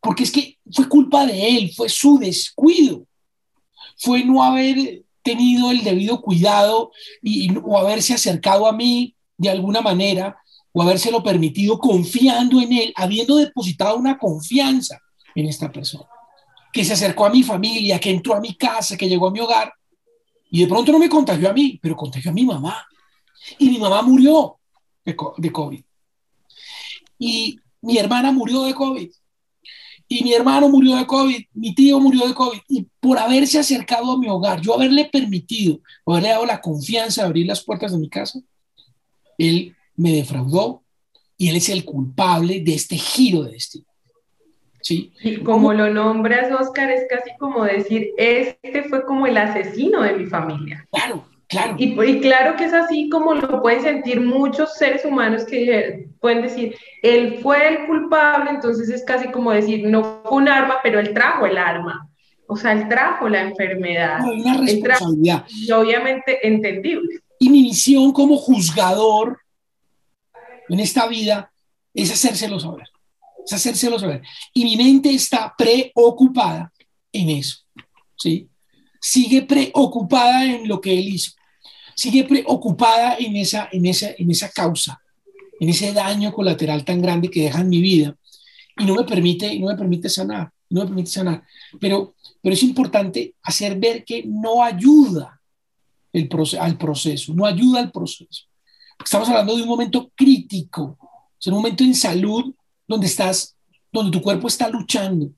[0.00, 3.06] Porque es que fue culpa de él, fue su descuido,
[3.98, 6.92] fue no haber tenido el debido cuidado
[7.22, 10.36] y, o haberse acercado a mí de alguna manera
[10.72, 15.00] o habérselo permitido confiando en él, habiendo depositado una confianza
[15.34, 16.08] en esta persona,
[16.74, 19.38] que se acercó a mi familia, que entró a mi casa, que llegó a mi
[19.38, 19.72] hogar,
[20.50, 22.84] y de pronto no me contagió a mí, pero contagió a mi mamá.
[23.58, 24.56] Y mi mamá murió
[25.04, 25.84] de, COVID.
[27.16, 29.08] Y mi hermana murió de COVID.
[30.08, 32.60] Y mi hermano murió de COVID, mi tío murió de COVID.
[32.68, 37.28] Y por haberse acercado a mi hogar, yo haberle permitido, haberle dado la confianza de
[37.28, 38.40] abrir las puertas de mi casa,
[39.38, 40.82] él me defraudó
[41.36, 43.93] y él es el culpable de este giro de destino.
[44.84, 45.14] ¿Sí?
[45.22, 50.12] Y como lo nombras, Oscar, es casi como decir, este fue como el asesino de
[50.12, 50.86] mi familia.
[50.92, 51.74] Claro, claro.
[51.78, 56.42] Y, y claro que es así como lo pueden sentir muchos seres humanos que pueden
[56.42, 61.00] decir, él fue el culpable, entonces es casi como decir, no fue un arma, pero
[61.00, 62.06] él trajo el arma.
[62.46, 64.20] O sea, él trajo la enfermedad.
[64.22, 65.46] una responsabilidad.
[65.48, 67.20] y obviamente entendible.
[67.38, 69.38] Y mi misión como juzgador
[70.68, 71.50] en esta vida
[71.94, 72.88] es hacérselo saber,
[73.44, 74.22] es hacérselo saber.
[74.52, 76.72] Y mi mente está preocupada
[77.12, 77.58] en eso,
[78.16, 78.48] ¿sí?
[79.00, 81.32] Sigue preocupada en lo que él hizo,
[81.94, 85.00] sigue preocupada en esa, en esa, en esa causa,
[85.60, 88.16] en ese daño colateral tan grande que deja en mi vida
[88.78, 91.44] y no me permite, no me permite sanar, no me permite sanar.
[91.80, 95.40] Pero, pero es importante hacer ver que no ayuda
[96.12, 96.28] el
[96.60, 98.44] al proceso, no ayuda al proceso.
[99.04, 100.96] Estamos hablando de un momento crítico,
[101.38, 102.54] es un momento en salud
[102.86, 103.56] donde estás,
[103.92, 105.30] donde tu cuerpo está luchando.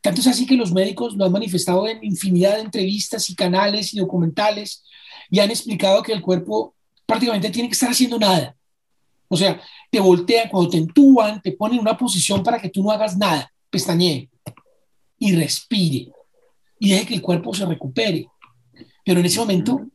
[0.00, 3.94] Tanto es así que los médicos lo han manifestado en infinidad de entrevistas y canales
[3.94, 4.82] y documentales
[5.30, 6.74] y han explicado que el cuerpo
[7.06, 8.56] prácticamente tiene que estar haciendo nada.
[9.28, 12.82] O sea, te voltean, cuando te entúan, te ponen en una posición para que tú
[12.82, 14.28] no hagas nada, pestañee
[15.18, 16.12] y respire
[16.78, 18.26] y deje que el cuerpo se recupere.
[19.04, 19.86] Pero en ese momento,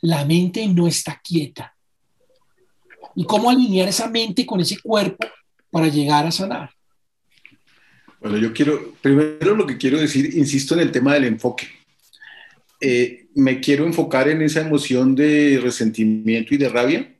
[0.00, 1.76] la mente no está quieta
[3.14, 5.26] y cómo alinear esa mente con ese cuerpo
[5.70, 6.70] para llegar a sanar.
[8.20, 11.68] Bueno, yo quiero, primero lo que quiero decir, insisto en el tema del enfoque.
[12.80, 17.14] Eh, me quiero enfocar en esa emoción de resentimiento y de rabia.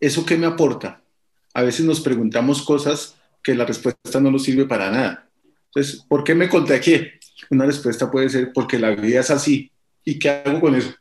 [0.00, 1.02] ¿Eso qué me aporta?
[1.54, 5.28] A veces nos preguntamos cosas que la respuesta no nos sirve para nada.
[5.66, 7.20] Entonces, ¿por qué me contagié?
[7.50, 9.70] Una respuesta puede ser porque la vida es así.
[10.04, 10.94] ¿Y qué hago con eso?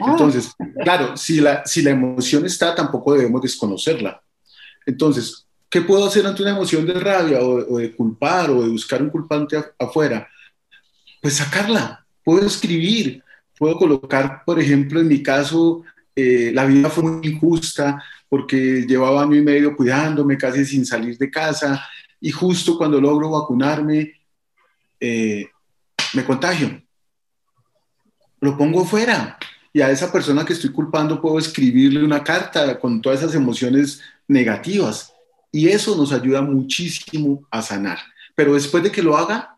[0.00, 0.10] Ah.
[0.10, 0.52] Entonces,
[0.82, 4.22] claro, si la, si la emoción está, tampoco debemos desconocerla.
[4.86, 5.43] Entonces,
[5.74, 9.10] ¿qué puedo hacer ante una emoción de rabia o, de culpar o de buscar un
[9.10, 10.28] culpante afuera?
[11.20, 12.06] Pues sacarla.
[12.22, 13.24] Puedo escribir,
[13.58, 15.82] puedo colocar, por ejemplo, en mi caso,
[16.14, 21.18] eh, la vida fue muy injusta porque llevaba año y medio cuidándome, casi sin salir
[21.18, 21.84] de casa,
[22.20, 24.12] y justo cuando logro vacunarme,
[25.00, 25.48] eh,
[26.12, 26.80] me contagio.
[28.38, 29.36] Lo pongo fuera
[29.72, 34.00] y a esa persona que estoy culpando puedo escribirle una carta con todas esas emociones
[34.28, 35.13] negativas
[35.54, 37.98] y eso nos ayuda muchísimo a sanar.
[38.34, 39.56] Pero después de que lo haga,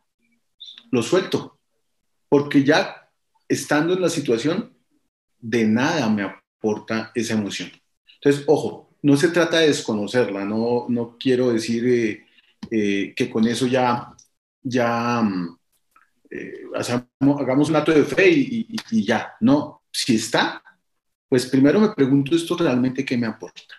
[0.91, 1.59] lo suelto,
[2.29, 3.09] porque ya
[3.49, 4.75] estando en la situación,
[5.39, 7.73] de nada me aporta esa emoción.
[8.17, 12.27] Entonces, ojo, no se trata de desconocerla, no, no quiero decir eh,
[12.71, 14.15] eh, que con eso ya,
[14.63, 15.59] ya mm,
[16.31, 20.63] eh, hagamos un acto de fe y ya, no, si está,
[21.27, 23.77] pues primero me pregunto esto realmente qué me aporta,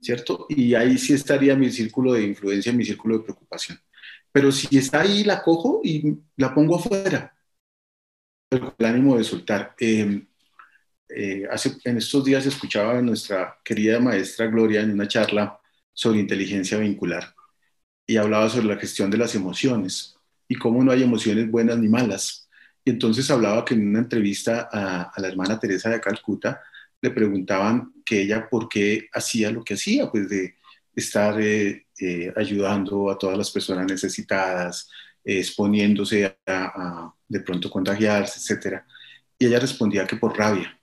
[0.00, 0.46] ¿cierto?
[0.48, 3.78] Y ahí sí estaría mi círculo de influencia, mi círculo de preocupación.
[4.32, 7.34] Pero si está ahí, la cojo y la pongo afuera,
[8.50, 9.74] el ánimo de soltar.
[9.78, 10.26] Em,
[11.08, 11.48] eh,
[11.84, 15.60] en estos días escuchaba a nuestra querida maestra Gloria en una charla
[15.92, 17.34] sobre inteligencia vincular
[18.06, 20.16] y hablaba sobre la gestión de las emociones
[20.48, 22.48] y cómo no hay emociones buenas ni malas,
[22.84, 26.60] y entonces hablaba que en una entrevista a, la hermana Teresa de Calcuta
[27.02, 30.56] le preguntaban que ella por qué hacía lo que hacía, pues de
[30.94, 34.88] estar eh, eh, ayudando a todas las personas necesitadas,
[35.24, 38.82] exponiéndose a, de pronto contagiarse, etc.
[39.38, 40.76] Y ella respondía que por rabia.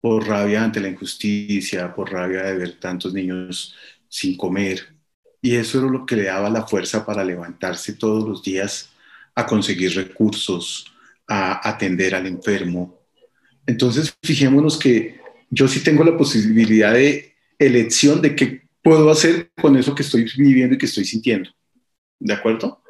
[0.00, 3.74] por rabia ante la injusticia, por rabia de ver tantos niños
[4.08, 4.94] sin comer.
[5.40, 8.90] Y eso era lo que le daba la fuerza para levantarse todos los días
[9.34, 10.92] a conseguir recursos,
[11.26, 13.03] a atender al enfermo.
[13.66, 19.76] Entonces, fijémonos que yo sí tengo la posibilidad de elección de qué puedo hacer con
[19.76, 21.50] eso que estoy viviendo y que estoy sintiendo.
[22.18, 22.82] ¿De acuerdo?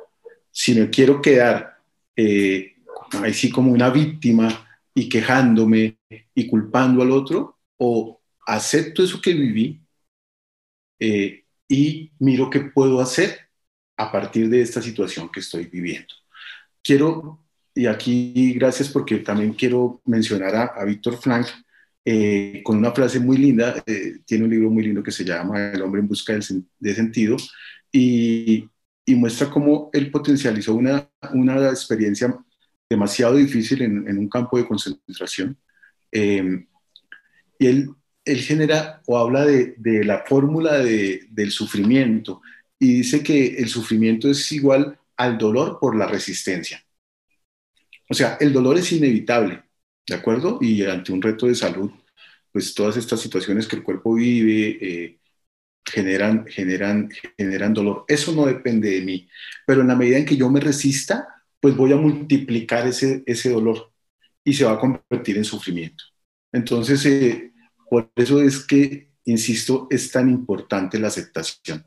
[0.50, 1.78] Si me quiero quedar
[2.16, 2.74] eh,
[3.22, 5.98] así como una víctima y quejándome
[6.34, 9.80] y culpando al otro, o acepto eso que viví
[11.00, 13.38] eh, y miro qué puedo hacer
[13.96, 16.14] a partir de esta situación que estoy viviendo.
[16.82, 17.43] Quiero,
[17.74, 21.46] y aquí gracias porque también quiero mencionar a, a Víctor Frank,
[22.04, 25.72] eh, con una frase muy linda, eh, tiene un libro muy lindo que se llama
[25.72, 27.36] El hombre en busca de sentido,
[27.90, 28.68] y,
[29.06, 32.36] y, muestra cómo él potencializó una, una experiencia
[32.90, 35.56] demasiado difícil en, en un campo de concentración.
[36.12, 36.66] Eh,
[37.58, 37.90] y él,
[38.24, 42.42] él genera o habla de, de la fórmula de, del sufrimiento
[42.78, 46.83] y dice que el sufrimiento es igual al dolor por la resistencia.
[48.08, 49.62] O sea, el dolor es inevitable,
[50.06, 50.58] ¿de acuerdo?
[50.60, 51.90] Y ante un reto de salud,
[52.52, 55.18] pues todas estas situaciones que el cuerpo vive eh,
[55.84, 58.04] generan, generan, generan dolor.
[58.08, 59.28] Eso no depende de mí,
[59.66, 61.26] pero en la medida en que yo me resista,
[61.60, 63.90] pues voy a multiplicar ese, ese dolor
[64.44, 66.04] y se va a convertir en sufrimiento.
[66.52, 67.52] Entonces, eh,
[67.88, 71.84] por eso es que, insisto, es tan importante la aceptación.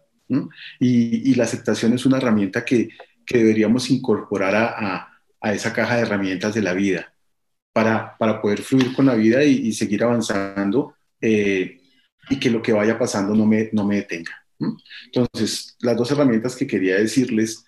[0.79, 2.89] Y, y, la aceptación es una herramienta que,
[3.25, 7.13] que deberíamos incorporar a, a, a esa caja de herramientas de la vida
[7.73, 11.79] para, para poder fluir con la vida y, seguir avanzando eh,
[12.29, 14.31] y que lo que vaya pasando no me, no me detenga.
[15.05, 17.63] Entonces, las dos herramientas que quería decirles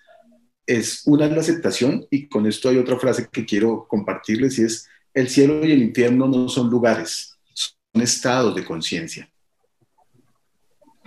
[0.66, 4.64] es una es la aceptación y con esto hay otra frase que quiero compartirles y
[4.64, 9.30] es el cielo y el infierno no son lugares, son estados de conciencia.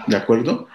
[0.07, 0.67] ¿De acuerdo?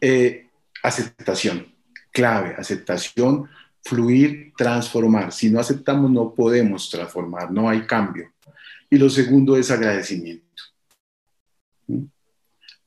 [0.00, 0.48] Eh,
[0.82, 1.74] aceptación,
[2.10, 3.48] clave, aceptación
[3.84, 5.32] fluir, transformar.
[5.32, 8.32] Si no aceptamos, no podemos transformar, no hay cambio.
[8.90, 10.62] Y lo segundo es agradecimiento.
[11.86, 12.04] ¿Mm?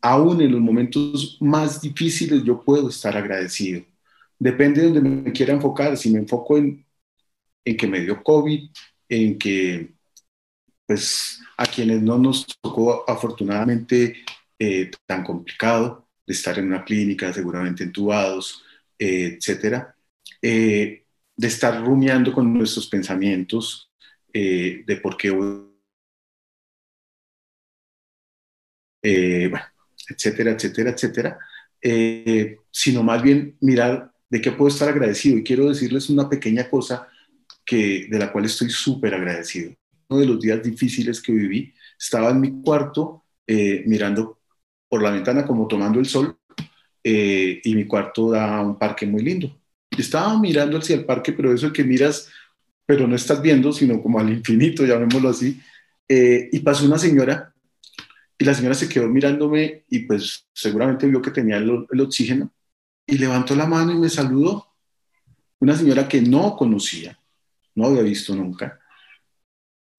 [0.01, 3.83] Aún en los momentos más difíciles yo puedo estar agradecido.
[4.39, 5.97] Depende de donde me quiera enfocar.
[5.97, 6.85] Si me enfoco en,
[7.65, 8.69] en que me dio COVID,
[9.09, 9.93] en que
[10.85, 14.23] pues a quienes no nos tocó afortunadamente
[14.57, 18.63] eh, tan complicado de estar en una clínica, seguramente entubados,
[18.97, 19.96] eh, etcétera,
[20.41, 21.05] eh,
[21.37, 23.91] de estar rumiando con nuestros pensamientos
[24.33, 25.29] eh, de por qué,
[29.03, 29.51] eh,
[30.09, 31.39] etcétera, etcétera, etcétera,
[31.81, 35.37] eh, sino más bien mirar de qué puedo estar agradecido.
[35.37, 37.07] Y quiero decirles una pequeña cosa
[37.63, 39.73] que, de la cual estoy súper agradecido.
[40.09, 43.23] Uno de los días difíciles que viví, estaba en mi cuarto
[43.85, 44.41] mirando
[44.89, 46.37] por la ventana como tomando el sol
[47.01, 49.57] y mi cuarto da un parque muy lindo
[50.01, 52.29] estaba mirando hacia el parque, pero eso que miras,
[52.85, 55.59] pero no estás viendo, sino como al infinito, llamémoslo así,
[56.07, 57.53] eh, y pasó una señora,
[58.37, 62.53] y la señora se quedó mirándome y pues seguramente vio que tenía el, oxígeno,
[63.05, 64.67] y levantó la mano y me saludó.
[65.59, 67.19] Una señora que no conocía,
[67.73, 68.79] no había visto nunca,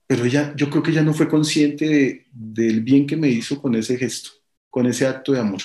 [0.07, 3.61] pero ella, yo creo que ella no fue consciente de, del bien que me hizo
[3.61, 4.29] con ese gesto,
[4.69, 5.61] con ese acto de amor.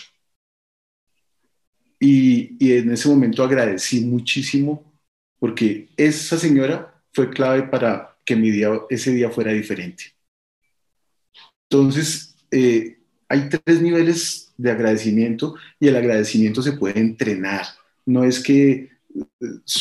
[2.06, 4.92] Y, y, en ese momento agradecí muchísimo
[5.38, 10.12] porque esa señora fue clave para que mi día, ese día fuera diferente.
[11.70, 17.64] Entonces, eh, hay tres niveles de agradecimiento y el agradecimiento se puede entrenar.
[18.04, 18.90] No es que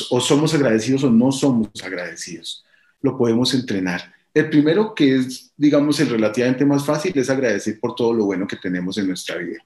[0.10, 2.64] o somos agradecidos o no somos agradecidos.
[3.02, 4.14] Lo podemos entrenar.
[4.34, 8.48] El primero, que es, digamos, el relativamente más fácil, es agradecer por todo lo bueno
[8.48, 9.60] que tenemos en nuestra vida.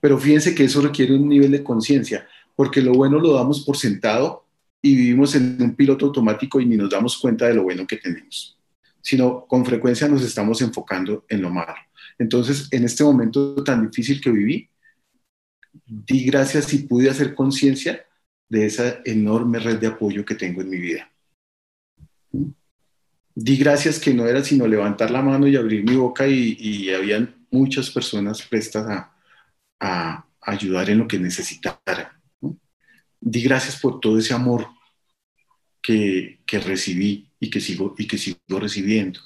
[0.00, 2.26] Pero fíjense que eso requiere un nivel de conciencia,
[2.56, 4.44] porque lo bueno lo damos por sentado
[4.84, 7.96] y vivimos en un piloto automático y ni nos damos cuenta de lo bueno que
[7.96, 8.58] tenemos,
[9.00, 11.74] sino con frecuencia nos estamos enfocando en lo malo.
[12.18, 14.68] Entonces, en este momento tan difícil que viví,
[15.86, 18.04] di gracias y pude hacer conciencia
[18.48, 21.10] de esa enorme red de apoyo que tengo en mi vida.
[23.34, 26.90] Di gracias que no era sino levantar la mano y abrir mi boca y, y
[26.92, 29.13] habían muchas personas prestas a,
[29.80, 32.20] a ayudar en lo que necesitara.
[33.20, 34.66] Di gracias por todo ese amor
[35.82, 39.20] que, que, recibí y que, sigo, y que sigo recibiendo.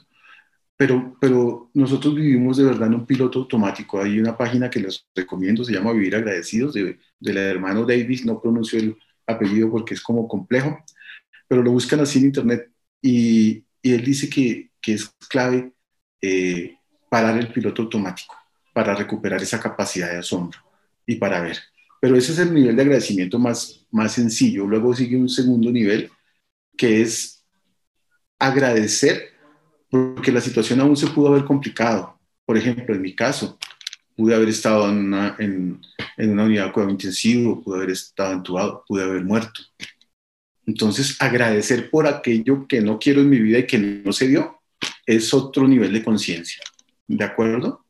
[0.76, 4.00] Pero, pero nosotros vivimos de verdad en un piloto automático.
[4.00, 8.40] Hay una página que les recomiendo, se llama Vivir Agradecidos, de, del hermano Davis, no
[8.40, 8.96] pronuncio el
[9.26, 10.78] apellido porque es como complejo,
[11.48, 12.70] pero lo buscan así en internet
[13.02, 15.72] y, y él dice que, que es clave
[16.20, 16.76] eh,
[17.10, 18.34] parar el piloto automático
[18.78, 20.60] para recuperar esa capacidad de asombro
[21.04, 21.58] y para ver.
[22.00, 24.68] Pero ese es el nivel de agradecimiento más, más sencillo.
[24.68, 26.08] Luego sigue un segundo nivel
[26.76, 27.44] que es
[28.38, 29.30] agradecer
[29.90, 32.20] porque la situación aún se pudo haber complicado.
[32.46, 33.58] Por ejemplo, en mi caso,
[34.14, 35.80] pude haber estado en una, en,
[36.16, 39.60] en una unidad de cuidado intensivo, pude haber estado entubado, pude haber muerto.
[40.66, 44.60] Entonces, agradecer por aquello que no quiero en mi vida y que no se dio
[45.04, 46.62] es otro nivel de conciencia.
[47.08, 47.87] ¿De acuerdo?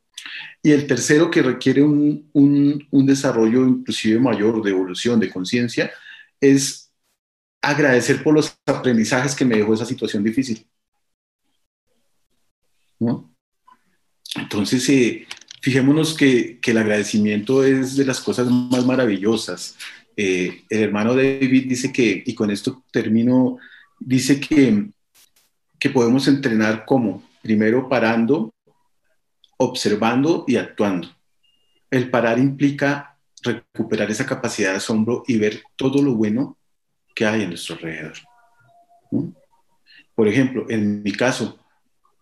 [0.68, 5.90] Y el tercero, que requiere un, un, un desarrollo inclusive mayor de evolución, de conciencia,
[6.42, 6.92] es
[7.62, 10.66] agradecer por los aprendizajes que me dejó esa situación difícil.
[13.00, 13.34] ¿No?
[14.36, 15.26] Entonces, eh,
[15.62, 19.74] fijémonos que, que, el agradecimiento es de las cosas más maravillosas.
[20.18, 23.56] Eh, el hermano David dice que, y con esto termino,
[23.98, 24.90] dice que,
[25.78, 28.52] que podemos entrenar como, primero parando,
[29.58, 31.08] observando y actuando.
[31.90, 36.56] El parar implica recuperar esa capacidad de asombro y ver todo lo bueno
[37.14, 38.14] que hay en nuestro alrededor.
[40.14, 41.58] Por ejemplo, en mi caso,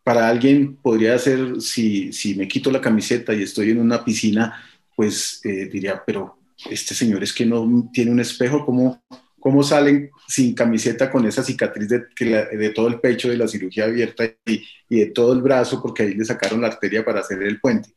[0.05, 4.62] para alguien podría ser, si, si me quito la camiseta y estoy en una piscina,
[4.95, 6.39] pues eh, diría, pero
[6.70, 9.03] este señor es que no tiene un espejo, ¿cómo,
[9.47, 13.84] cómo salen sin camiseta con esa cicatriz de, de, todo el pecho de la cirugía
[13.84, 17.40] abierta y, y, de todo el brazo porque ahí le sacaron la arteria para hacer
[17.44, 17.90] el puente?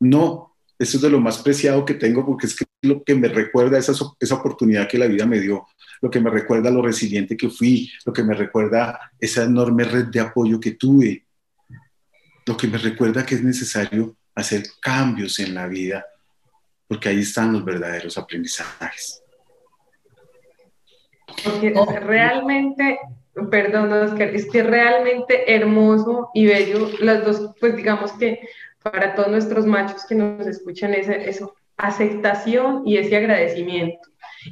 [0.00, 3.28] No, eso es de lo más preciado que tengo porque es que lo que me
[3.28, 5.68] recuerda esa, esa oportunidad que la vida me dio,
[6.02, 10.06] lo que me recuerda lo resiliente que fui, lo que me recuerda esa enorme red
[10.06, 11.24] de apoyo que tuve,
[12.46, 16.04] lo que me recuerda que es necesario hacer cambios en la vida
[16.88, 19.22] porque ahí están los verdaderos aprendizajes.
[21.44, 22.98] Porque realmente,
[23.50, 28.40] perdón, Oscar, es que realmente hermoso y bello, las dos, pues digamos que
[28.82, 34.08] para todos nuestros machos que nos escuchan, es eso, aceptación y ese agradecimiento.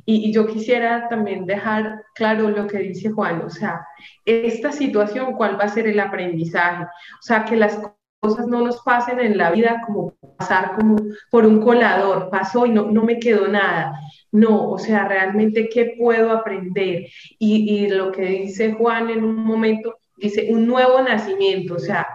[0.07, 3.87] Y, y, yo quisiera también dejar claro lo que dice Juan, o sea,
[4.25, 6.85] esta situación, ¿cuál va a ser el aprendizaje?
[6.85, 7.79] O sea, que las
[8.19, 10.97] cosas no nos pasen en la vida como pasar como
[11.31, 13.99] por un colador, pasó y no, no me quedó nada.
[14.33, 17.07] No, o sea, realmente qué puedo aprender.
[17.39, 22.07] Y, y lo que dice Juan en un momento, dice un nuevo nacimiento, o sea,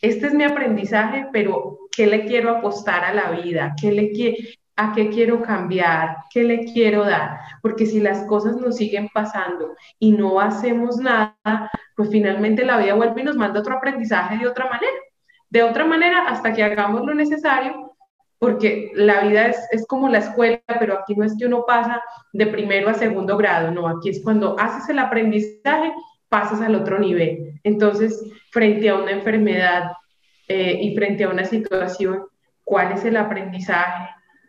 [0.00, 3.74] este es mi aprendizaje, pero ¿qué le quiero apostar a la vida?
[3.80, 4.12] ¿Qué le
[4.76, 6.16] ¿A qué quiero cambiar?
[6.30, 7.38] ¿Qué le quiero dar?
[7.60, 11.36] Porque si las cosas nos siguen pasando y no hacemos nada,
[11.94, 14.96] pues finalmente la vida vuelve y nos manda otro aprendizaje de otra manera
[15.50, 17.96] de otra manera hasta que hagamos lo necesario,
[18.38, 22.00] porque la vida es, es, como la escuela, pero aquí no es que uno pasa
[22.32, 25.92] de primero a segundo grado, no, aquí es cuando haces el aprendizaje,
[26.30, 27.60] pasas al otro nivel.
[27.64, 29.92] Entonces, frente a una enfermedad
[30.48, 32.24] eh, y frente a una situación,
[32.64, 34.08] ¿cuál es el aprendizaje?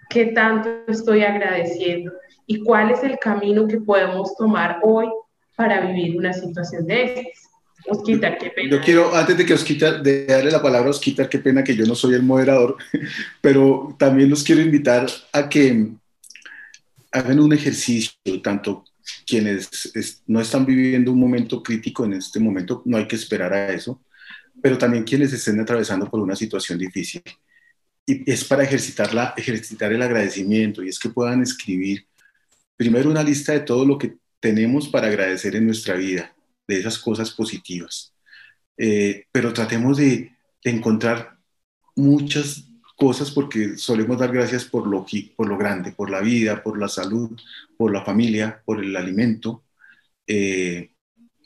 [0.10, 2.14] ¿Qué tanto estoy agradeciendo?
[2.45, 5.10] ¿Y cuál es el camino que podemos tomar hoy
[5.56, 7.51] para vivir una situación de estas?
[7.88, 8.70] Osquitar, qué pena.
[8.70, 11.76] Yo quiero, antes de que Osquitar, de darle la palabra a Osquitar, qué pena que
[11.76, 12.78] yo no soy el moderador,
[13.42, 15.90] pero también los quiero invitar a que
[17.12, 18.14] hagan un ejercicio,
[18.44, 18.86] tanto
[19.26, 19.92] quienes
[20.28, 24.02] no están viviendo un momento crítico en este momento, no hay que esperar a eso,
[24.62, 27.22] pero también quienes estén atravesando por una situación difícil.
[28.06, 32.08] Y es para ejercitar, la, ejercitar el agradecimiento y es que puedan escribir
[32.76, 36.34] primero una lista de todo lo que tenemos para agradecer en nuestra vida
[36.68, 38.14] de esas cosas positivas.
[38.78, 41.38] Eh, pero tratemos de, de, encontrar
[41.95, 45.05] muchas cosas porque solemos dar gracias por lo,
[45.36, 47.32] por lo grande, por la vida, por la salud,
[47.78, 49.64] por la familia, por el alimento.
[50.28, 50.93] Eh,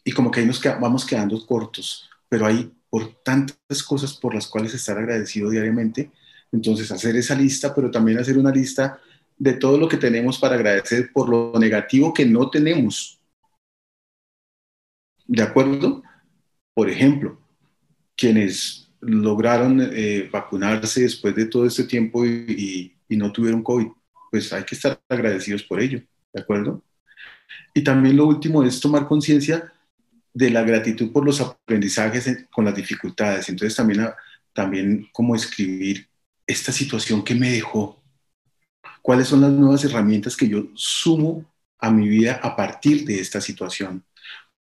[0.03, 4.47] y como que ahí nos vamos quedando cortos, pero hay por tantas cosas por las
[4.47, 6.11] cuales estar agradecido diariamente.
[6.51, 8.99] Entonces, hacer esa lista, pero también hacer una lista
[9.37, 13.19] de todo lo que tenemos para agradecer por lo negativo que no tenemos,
[15.27, 16.03] ¿De acuerdo?
[16.73, 17.39] Por ejemplo,
[18.15, 23.87] quienes lograron eh, vacunarse después de todo este tiempo y, no tuvieron COVID,
[24.29, 26.01] pues hay que estar agradecidos por ello,
[26.33, 26.83] ¿de acuerdo?
[27.73, 29.71] Y también lo último es tomar conciencia
[30.33, 33.47] de la gratitud por los aprendizajes con las dificultades.
[33.47, 34.09] Entonces también,
[34.51, 36.09] también como escribir
[36.45, 38.01] esta situación que me dejó,
[39.01, 41.45] cuáles son las nuevas herramientas que yo sumo
[41.79, 44.03] a mi vida a partir de esta situación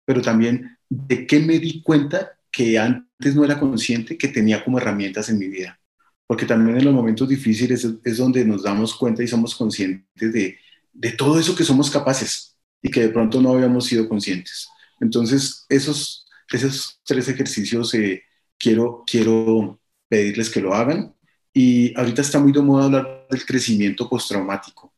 [0.05, 4.77] pero también de qué me di cuenta que antes no era consciente que tenía como
[4.77, 5.79] herramientas en mi vida.
[6.27, 10.57] Porque también en los momentos difíciles es, donde nos damos cuenta y somos conscientes de,
[10.93, 14.67] de, todo eso que somos capaces y que de pronto no habíamos sido conscientes.
[14.99, 18.23] Entonces, esos, esos tres ejercicios eh,
[18.57, 21.13] quiero, quiero pedirles que lo hagan.
[21.53, 24.93] Y ahorita está muy de moda hablar del crecimiento postraumático.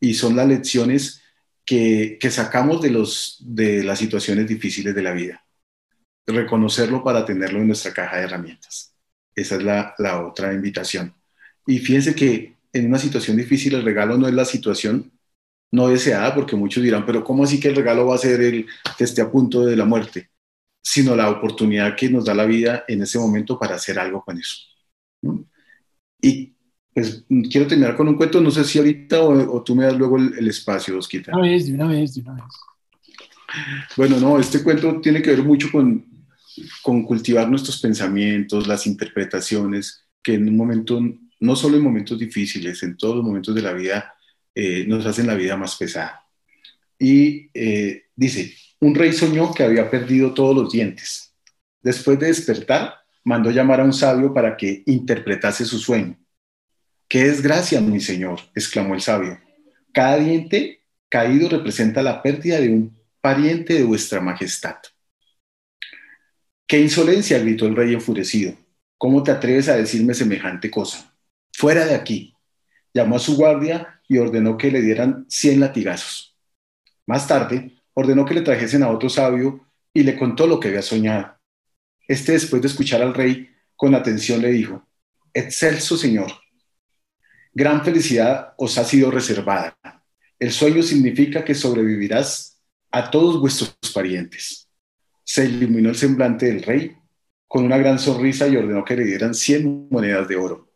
[0.00, 1.21] Y son las lecciones
[1.64, 5.44] que, sacamos de, los, de las situaciones difíciles de la vida.
[6.26, 8.94] Reconocerlo para tenerlo en nuestra caja de herramientas.
[9.34, 11.14] Esa es la, la otra invitación.
[11.66, 15.12] Y fíjense que en una situación difícil el regalo no es la situación
[15.72, 18.66] no deseada, porque muchos dirán, pero ¿cómo así que el regalo va a ser el
[18.96, 20.30] que esté a punto de la muerte?
[20.82, 24.38] Sino la oportunidad que nos da la vida en ese momento para hacer algo con
[24.38, 24.56] eso.
[26.20, 26.54] Y
[26.94, 30.18] pues quiero terminar con un cuento, no sé si ahorita o, tú me das luego
[30.18, 31.32] el, espacio, Osquita.
[31.32, 32.44] Una vez, de una vez, de una vez.
[33.96, 36.04] Bueno, no, este cuento tiene que ver mucho con,
[36.82, 41.00] con cultivar nuestros pensamientos, las interpretaciones, que en un momento,
[41.40, 44.14] no solo en momentos difíciles, en todos los momentos de la vida,
[44.54, 46.26] eh, nos hacen la vida más pesada.
[46.98, 51.34] Y eh, dice, un rey soñó que había perdido todos los dientes.
[51.80, 56.16] Después de despertar, mandó llamar a un sabio para que interpretase su sueño.
[57.12, 58.40] ¡Qué desgracia, mi señor!
[58.54, 59.38] exclamó el sabio.
[59.92, 64.76] Cada diente caído representa la pérdida de un pariente de vuestra majestad.
[66.66, 67.38] ¡Qué insolencia!
[67.38, 68.56] gritó el rey enfurecido.
[68.96, 71.14] ¿Cómo te atreves a decirme semejante cosa?
[71.52, 72.34] Fuera de aquí.
[72.94, 76.34] Llamó a su guardia y ordenó que le dieran 100 latigazos.
[77.04, 80.80] Más tarde, ordenó que le trajesen a otro sabio y le contó lo que había
[80.80, 81.36] soñado.
[82.08, 84.88] Este, después de escuchar al rey con atención, le dijo,
[85.34, 86.41] Excelso Señor,
[87.52, 89.76] gran felicidad os ha sido reservada.
[90.38, 94.68] El sueño significa que sobrevivirás a todos vuestros parientes.
[95.24, 96.96] Se iluminó el semblante del rey
[97.46, 100.72] con una gran sonrisa y ordenó que le dieran 100 monedas de oro.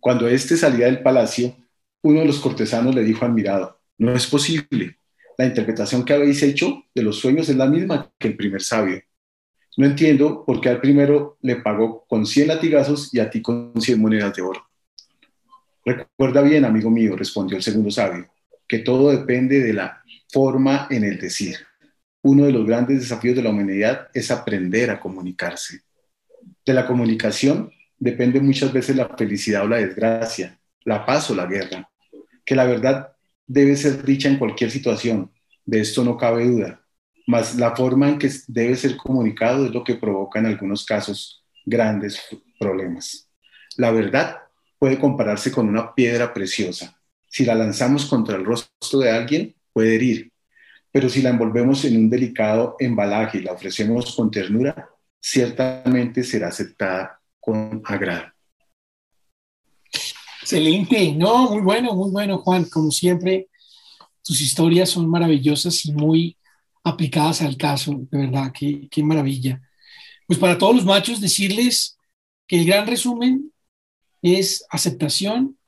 [0.00, 1.56] Cuando éste salía del palacio,
[2.02, 4.98] uno de los cortesanos le dijo admirado, no es posible.
[5.38, 9.00] La interpretación que habéis hecho de los sueños es la misma que el primer sabio.
[9.76, 13.72] No entiendo por qué al primero le pagó con 100 latigazos y a ti con
[13.80, 14.71] 100 monedas de oro.
[15.84, 18.28] Recuerda bien, amigo mío, respondió el segundo sabio,
[18.68, 21.56] que todo depende de la forma en el decir.
[22.22, 25.80] Uno de los grandes desafíos de la humanidad es aprender a comunicarse.
[26.64, 31.46] De la comunicación depende muchas veces la felicidad o la desgracia, la paz o la
[31.46, 31.88] guerra.
[32.44, 33.12] Que la verdad
[33.46, 35.30] debe ser dicha en cualquier situación,
[35.64, 36.82] de esto no cabe duda
[37.26, 41.44] más la forma en que debe ser comunicado es lo que provoca en algunos casos
[41.64, 42.20] grandes
[42.58, 43.28] problemas.
[43.76, 44.41] La verdad
[44.82, 47.00] puede compararse con una piedra preciosa.
[47.28, 50.32] Si la lanzamos contra el rostro de alguien, puede herir,
[50.90, 54.88] pero si la envolvemos en un delicado embalaje y la ofrecemos con ternura,
[55.20, 58.32] ciertamente será aceptada con agrado.
[60.40, 62.64] Excelente, no, muy bueno, muy bueno, Juan.
[62.64, 63.46] Como siempre,
[64.24, 66.36] tus historias son maravillosas y muy
[66.82, 69.62] aplicadas al caso, de verdad, qué, qué maravilla.
[70.26, 71.96] Pues para todos los machos decirles
[72.48, 73.51] que el gran resumen
[74.22, 75.58] es aceptación,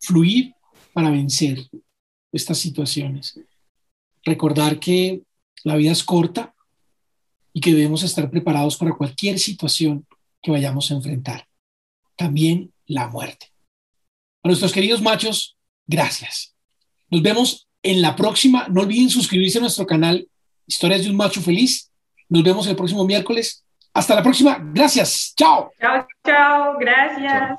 [0.00, 0.54] fluir
[0.92, 1.58] para vencer
[2.32, 3.38] estas situaciones.
[4.24, 5.22] Recordar que
[5.64, 6.54] la vida es corta
[7.52, 10.06] y que debemos estar preparados para cualquier situación
[10.42, 11.46] que vayamos a enfrentar.
[12.16, 13.46] También la muerte.
[14.42, 16.54] A nuestros queridos machos, gracias.
[17.10, 18.66] Nos vemos en la próxima.
[18.68, 20.28] No olviden suscribirse a nuestro canal
[20.66, 21.90] Historias de un macho feliz.
[22.28, 23.64] Nos vemos el próximo miércoles.
[23.92, 24.58] Hasta la próxima.
[24.72, 25.34] Gracias.
[25.36, 25.70] Chao.
[25.78, 26.78] Chao, chao.
[26.78, 27.58] Gracias.